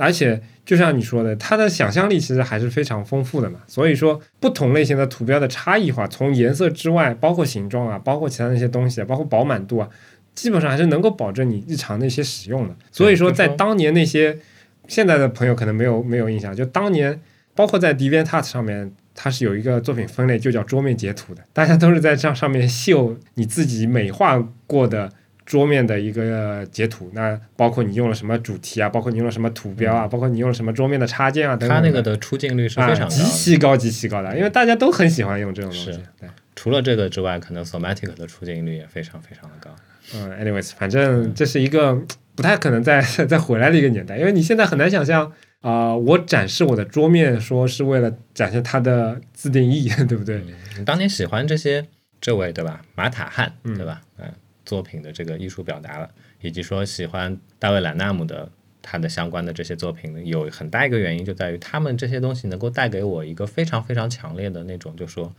[0.00, 3.58] 而且，就像你说的，它的想象力其实还是非常丰富的嘛。
[3.66, 9.88] 所以说，不同类型的图标的差异化，从颜色之外，包括形状啊，包括其他那些东西啊，包括饱满度啊，
[10.36, 12.76] 基本上还是能够保证你日常的一些使用的。
[12.92, 14.38] 所以说，在当年那些
[14.86, 17.20] 现在的朋友可能没有没有印象，就当年
[17.56, 25.12] 包括在 DeviantArt 上面，它是有一个作品分类，就叫桌面截图的，大家都是在这上面秀你自己美化过的。
[25.48, 31.74] 桌面的一个截图，那包括你用了什么主题啊，包括你用了什么图标啊，包括你用了什么桌面的插件啊等等。
[31.74, 35.98] 它那个的出镜率是非常高、啊，极其高、极其高的，因为大家都很喜欢用这种东西。
[36.20, 39.74] 对，除了这个之外，可能 Somatic 的出镜率也非常非常的高。
[40.14, 41.98] 嗯，anyways，反正这是一个
[42.34, 45.24] 不太可能再 再回来的一个年代，因为你现在很难想象
[45.62, 50.36] 啊、呃，我展示我的桌面说是为了展现它的自定义， 对不对？
[50.36, 51.86] 嗯、你当年喜欢这些
[52.20, 52.82] 这位对吧？
[52.94, 54.02] 马塔汉嗯对吧？
[54.18, 54.30] 嗯。
[54.68, 56.10] 作品的这个艺术表达了，
[56.42, 58.50] 以及说喜欢大卫·兰纳姆的
[58.82, 65.34] 他的相关的这些作品，有很大一个原因就在于他们这些东西能够带给我一个非常非常强烈的那种，就说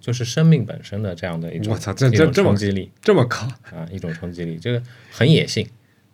[0.00, 3.36] 就是生命本身的这样的一种，我操，这这这冲击力这么高
[3.70, 5.68] 啊，一种冲击力，这个很野性，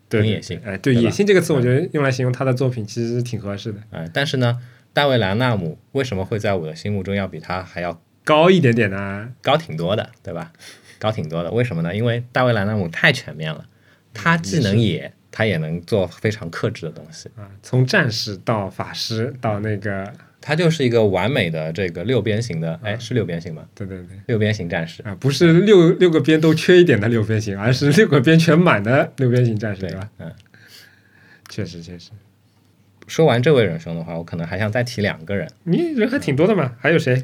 [0.08, 3.80] 对很野性，哎，对，对野性这个词，我觉得用来形容他的作品其实挺合适的。
[3.90, 4.58] 哎，但是呢，
[4.92, 9.32] 大卫·兰纳姆为什么会在我的心目中要比他还要高一点点呢？
[9.40, 10.52] 高挺多的，对吧？
[10.98, 11.94] 高挺多的，为什么呢？
[11.94, 13.64] 因为大卫·兰纳姆太全面了，
[14.12, 17.48] 他既能野，他也能做非常克制的东西啊。
[17.62, 23.64] 从战士到法师到那个，他就是一个完美的这个六边形的，哎，是六边形吗？
[23.74, 30.08] 对对对，六边形战士啊，不是六六个边都缺一点的六边形，而是六个边全满的六边形战士，对吧？
[30.18, 30.32] 嗯，
[31.48, 32.10] 确实确实。
[33.06, 35.48] 说完这位仁兄的话，我可能还想再提两个人。
[35.64, 36.74] 你人还挺多的嘛？
[36.78, 37.22] 还有谁？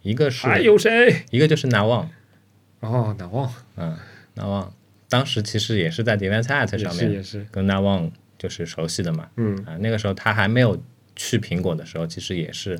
[0.00, 1.24] 一个是还有谁？
[1.30, 2.08] 一个就是难忘。
[2.90, 3.96] 哦，难忘，嗯，
[4.34, 4.72] 难忘，
[5.08, 10.80] 当时其实也是在 DeviantArt 上面，也是跟难忘就是熟悉的嘛，嗯啊，那个时候他还没有
[11.14, 12.78] 去苹果的时候，其实也是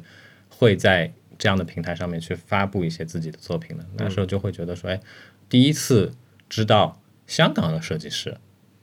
[0.49, 3.85] 会在这样的平台上面去发布一些自己的作品的。
[3.97, 5.01] 那时候就会觉得说，哎，
[5.49, 6.13] 第一次
[6.49, 8.37] 知道香港的设计师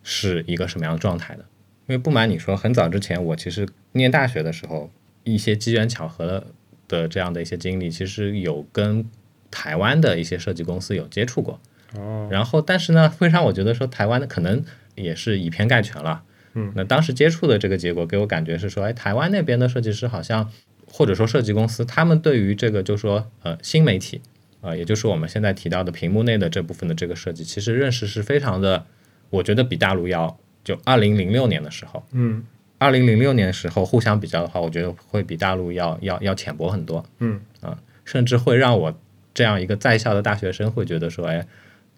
[0.04, 1.46] 是一个什么样的状态的。
[1.86, 4.90] 因为不瞒你说，很早之前我其实念大学的时候，
[5.26, 6.46] 一些机缘巧合
[6.88, 9.06] 的这样的一些经历，其实有跟
[9.54, 11.60] 台湾的一些设计公司有接触过，
[11.96, 14.64] 哦，然后但是呢，会让我觉得说台湾的可能
[14.96, 16.24] 也是以偏概全了。
[16.56, 20.50] 嗯，那当时接触的这个结果给我感觉是说，哎，台湾那边的设计师好像
[20.88, 24.22] 或者说设计公司，他们对于这个就说呃新媒体
[24.62, 28.86] 啊、呃，也就是我们现在提到的屏幕内的这部分的这个设计，其实认识是非常的，
[29.30, 32.44] 我觉得比大陆要就二零零六年的时候，嗯。
[32.80, 37.02] 二零零六年的时候互相比较的话，我觉得会比大陆要要要浅薄很多。
[37.20, 37.40] 嗯。
[37.62, 39.00] 啊，甚至会让我
[39.34, 41.46] 这样一个在校的大学生会觉得说，哎，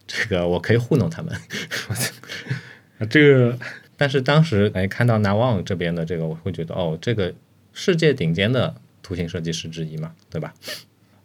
[0.08, 1.34] 这个我可以糊弄他们。
[3.00, 3.58] 啊， 这个
[3.98, 7.34] 但是当时哎看到南望这边的这个，我会觉得哦，这个
[7.74, 10.54] 世界顶尖的图形设计师之一嘛，对吧？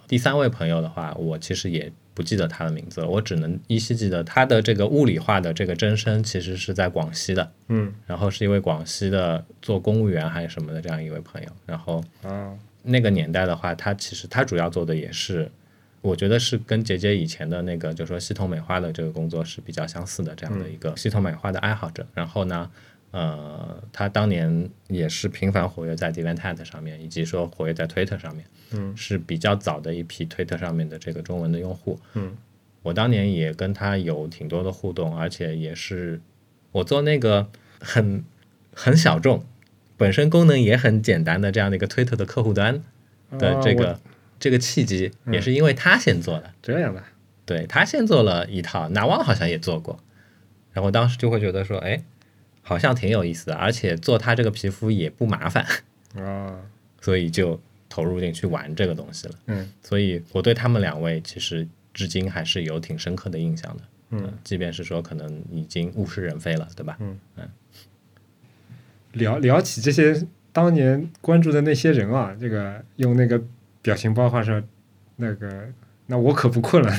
[0.07, 15.49] 第三位朋友的话，我其实也不记得他的名字了，我只能依稀记得他的这个物理化的这个真身其实是在广西的，嗯然后是一位广西的做公务员还是什么的这样一位朋友，然后嗯那个年代的话，他其实他主要做的也是，
[16.03, 22.07] 我觉得是跟杰杰以前的那个，就说系统美化的这个工作是比较相似的这样的一个系统美化的爱好者。
[22.15, 22.71] 然后呢，
[23.11, 32.01] 呃，他当年也是频繁活跃在 DeviantArt 上面，以及说活跃在 Twitter 上面，嗯是比较早的一批 Twitter 上面的这个中文的用户。
[32.15, 32.35] 嗯
[32.83, 36.19] 我当年也跟他有挺多的互动，而且也是
[36.73, 37.47] 我做那个
[37.79, 38.25] 很
[38.75, 39.45] 很小众，
[39.99, 42.83] 本身功能也很简单的这样的一个推特的客户端
[43.39, 44.01] 的这个、哦
[44.41, 47.05] 这个契机，嗯也是因为他先做的，这样吧，
[47.47, 50.01] 对他先做了一套，拿旺好像也做过，
[50.73, 52.03] 然后当时就会觉得说，哎，
[52.63, 55.65] 好像挺有意思的，而且做他这个皮肤也不麻烦，
[56.17, 56.59] 啊
[57.01, 59.35] 所以就投入进去玩这个东西了。
[59.47, 63.83] 嗯所以我对他们两位其实至今还是有挺深刻的印象的。
[64.13, 66.97] 嗯，即便是说可能已经物是人非了，对吧？
[67.01, 67.19] 嗯
[69.13, 73.43] 聊聊起这些当年关注的那些人啊，这个用那个
[73.83, 74.67] 表情包或者说
[75.17, 75.69] 那个
[76.07, 76.93] 那我可不困了。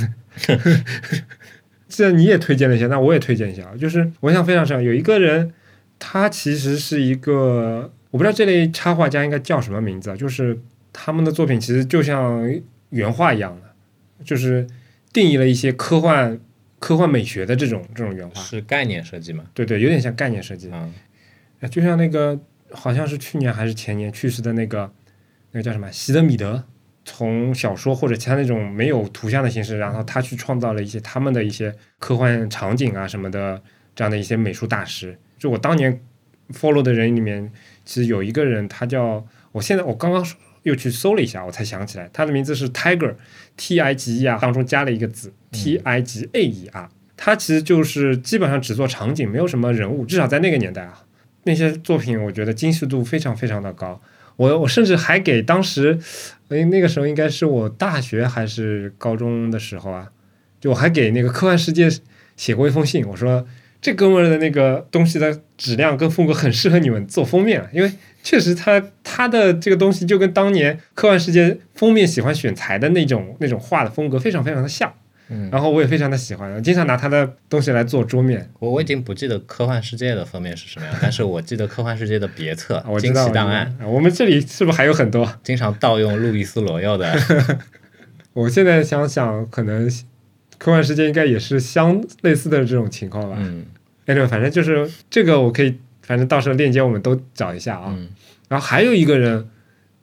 [1.88, 3.75] 既然你也推荐了一下，那我也推荐一下啊。
[3.77, 5.53] 就是我印象非常深，有一个人，
[5.99, 10.15] 他其实是一个，我不知道这类插画家应该叫什么名字啊。
[10.15, 10.57] 就是
[10.93, 12.49] 他们的作品其实就像
[12.91, 13.75] 原画一样的，
[14.23, 14.65] 就是
[15.11, 16.39] 定义了一些科幻、
[16.79, 18.41] 科幻美学的这种这种原画。
[18.41, 19.43] 是概念设计吗？
[19.53, 20.69] 对对，有点像概念设计。
[20.71, 20.93] 嗯
[21.59, 22.39] 呃就像那个
[22.71, 24.91] 好像是去年还是前年去世的那个
[25.52, 26.64] 那个叫什么席德米德，
[27.04, 33.62] 从小说或者其他那种没有图像的形式，然后他去创造了一些他们的一些科幻场景啊什么的
[33.95, 35.18] 这样的一些美术大师。
[35.38, 36.02] 就我当年
[36.54, 37.52] follow 的人里面，
[37.84, 40.26] 其实有一个人，他叫我现在我刚刚
[40.64, 46.89] 又去搜了一下，我才想起来，他的名字是 Tiger，T I G E R 当中加了一个字 T I G A E R。
[47.18, 51.04] 他其实就是基本上只做场景，没有什么人物，至少在那个年代啊，
[51.43, 54.02] 那些作品我觉得精细度非常非常的高。
[54.36, 55.99] 我我甚至还给当时，
[56.49, 60.09] 哎那个时候应该是我大学还是高中的时候啊，
[60.59, 61.89] 就我还给那个科幻世界
[62.36, 63.45] 写过一封信，我说
[63.82, 67.91] 这哥们儿的那个东西的质量跟风格很适合你们做封面，因为
[68.23, 74.93] 确实他他的这个东西就跟当年科幻世界封面喜欢选材的那种那种画的风格非常非常的像。
[75.34, 78.49] 嗯，然后我也非常的喜欢，我经常拿他的东西来做桌面。
[78.59, 85.27] 我我已经不记得科幻世界的封面是什么样，但是我记得科幻世界的别册惊，奇档案，我我们这里是不是还有很多？
[85.41, 87.11] 经常盗用路易斯罗耀的。
[88.34, 89.89] 我现在想想，可能
[90.57, 93.38] 科幻世界应该也是相类似的这种情况吧。
[93.39, 93.65] 嗯
[94.05, 97.86] 哎，对，反正就是这个，我可以，反正到时候链接我们都找一下啊。
[97.89, 98.09] 嗯
[98.49, 99.47] 然后还有一个人，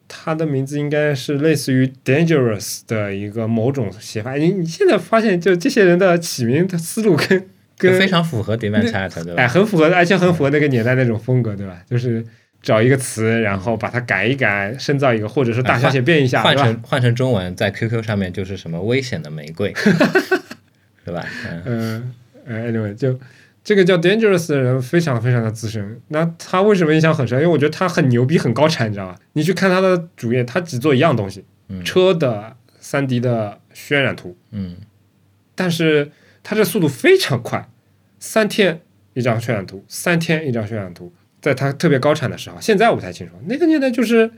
[0.09, 4.35] 他的名字应该是类似于 dangerous 的一个某种写法。
[4.35, 7.47] 你你现在发现，就这些人的起名的思路跟
[7.77, 9.49] 跟非常符合 Demand Chat，对吧哎，吧？
[9.49, 11.81] 很符合，而且很符合那个年代那种风格，对吧？
[11.89, 12.25] 就是
[12.61, 16.43] 找一个词，然后把它改一改，深造一个，或者说大小写变一下？
[16.43, 19.73] 换成换成中文，在 QQ 上面就是什么危险的玫瑰，
[21.05, 21.25] 对吧？
[21.67, 22.13] 嗯
[22.49, 23.19] ，anyway，就
[23.69, 26.01] 这个叫 Dangerous 的人非常非常的资深。
[26.09, 27.39] 那他为什么印象很深？
[27.39, 29.17] 因为我觉得他很牛逼，很高产，你知道吧？
[29.35, 34.79] 你去看他的主页，他只做一样东西，嗯车的三 D 的渲染图，嗯
[35.55, 36.11] 但是
[36.43, 37.69] 他这速度非常快，
[38.19, 38.81] 三天
[39.13, 41.13] 一张渲染图，三天一张渲染图，
[41.43, 44.31] 在他特别高产的时候，现在我不太清楚，那个年代就是。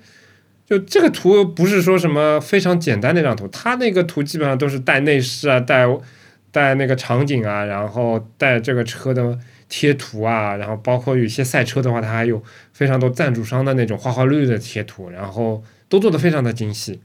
[0.66, 5.84] 就这个图不是说什么非常简单的一张图，他那个图基本上都是带内饰啊，带
[6.52, 9.38] 带那个场景啊，然后带这个车的
[9.68, 12.42] 贴图啊，然后包括有一些赛车的话，它还有
[12.72, 17.00] 非常多赞助商的那种花花绿绿的贴图，然后都做的非常的精细。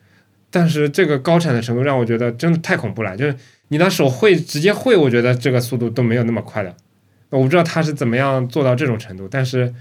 [0.50, 3.36] 但是这个高产的程度让我觉得真的太恐怖了，就是
[3.68, 6.74] 你拿手绘直接绘，我觉得这个速度都没有那么快的。
[7.30, 9.74] 我不知道他是怎么样做到这种程度，但是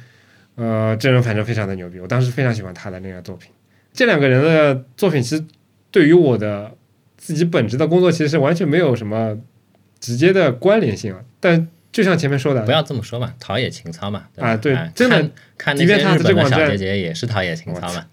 [0.57, 3.51] 呃，这人反正非常的牛逼，我当时非常喜欢他的那个作品。
[3.93, 5.45] 这两个人的作品其实
[5.93, 6.77] 对于我的
[7.17, 9.39] 自己本职的工作其实是完全没有什么
[10.05, 11.25] 直接的关联性了。
[11.41, 15.17] 但就像前面说的，不要这么说嘛，陶冶情操嘛，啊对哎真的
[15.57, 18.05] 看看那些日本的这个小姐姐也是陶冶情操嘛。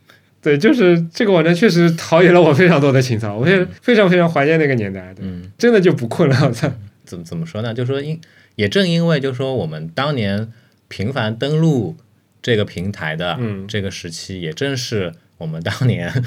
[0.42, 6.72] 对，就是这个网站确实陶冶了我非常多的情操，我也非常非常怀念那个年代，对，嗯，真的就不困了，我操！
[7.04, 7.74] 怎么怎么说呢？
[7.74, 8.20] 就说因
[8.56, 10.52] 也正因为就说我们当年
[10.88, 11.98] 频繁登录
[12.42, 16.24] 这个平台的嗯这个时期，也正是我们当年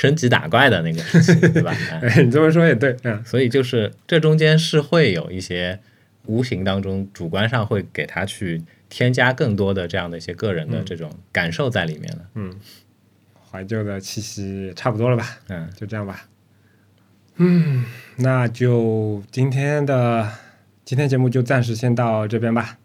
[0.00, 1.76] 升级打怪的那个事情， 对吧？
[2.16, 5.78] 你这么说也对，嗯，所以就是这中间是会有一些
[6.24, 12.24] 无形当中主观上会给他去添加更多的这样的一些个人的这种感受在里面的。
[13.50, 15.38] 怀旧的气息差不多了吧？
[15.48, 16.26] 嗯，就这样吧。
[17.36, 17.84] 嗯，
[18.16, 20.32] 那就今天的
[20.82, 22.78] 今天节目就暂时先到这边吧。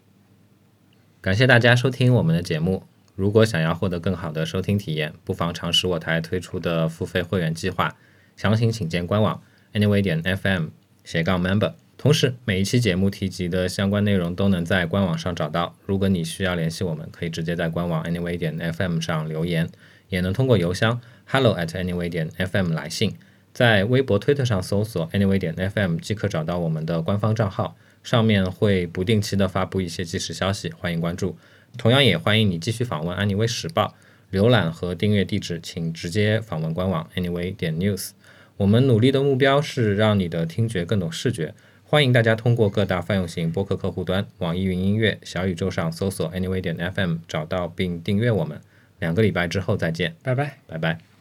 [1.22, 2.82] 感谢大家收听我们的节目。
[3.16, 7.96] 如果想要获得更好的收听体验，不妨尝试我台推出的付费会员计划，
[8.36, 9.42] 详情请见官网
[9.72, 10.68] anyway 点 fm
[11.02, 11.72] 斜杠 member。
[11.96, 15.74] 同时，每一期节目提及的相关内容都能在官网上找到。
[15.86, 19.66] 如果你需要联系我们，可以直接在官网 anyway 点 fm 上留言，
[20.10, 23.14] 也能通过邮箱 hello at anyway 点 fm 来信。
[23.54, 31.38] 在微博、推特上搜索 anyway 点 fm 即可找到我们的官方账号，上面会不定期的发布一些即时消息，欢迎关注。
[31.76, 33.94] 同样也欢迎你继续访问安妮微时报，
[34.32, 38.10] 浏览和订阅地址请直接访问官网 anyway 点 news。
[38.56, 41.54] 我们努力的目标是让你的听觉更懂视觉，
[41.84, 48.60] 欢迎大家通过各大泛用型播客客户端、网易云音乐、小宇宙上搜索 anyway 点 fm 找到并订阅我们。
[48.98, 50.58] 两个礼拜之后再见，拜拜。
[50.66, 51.15] 拜拜。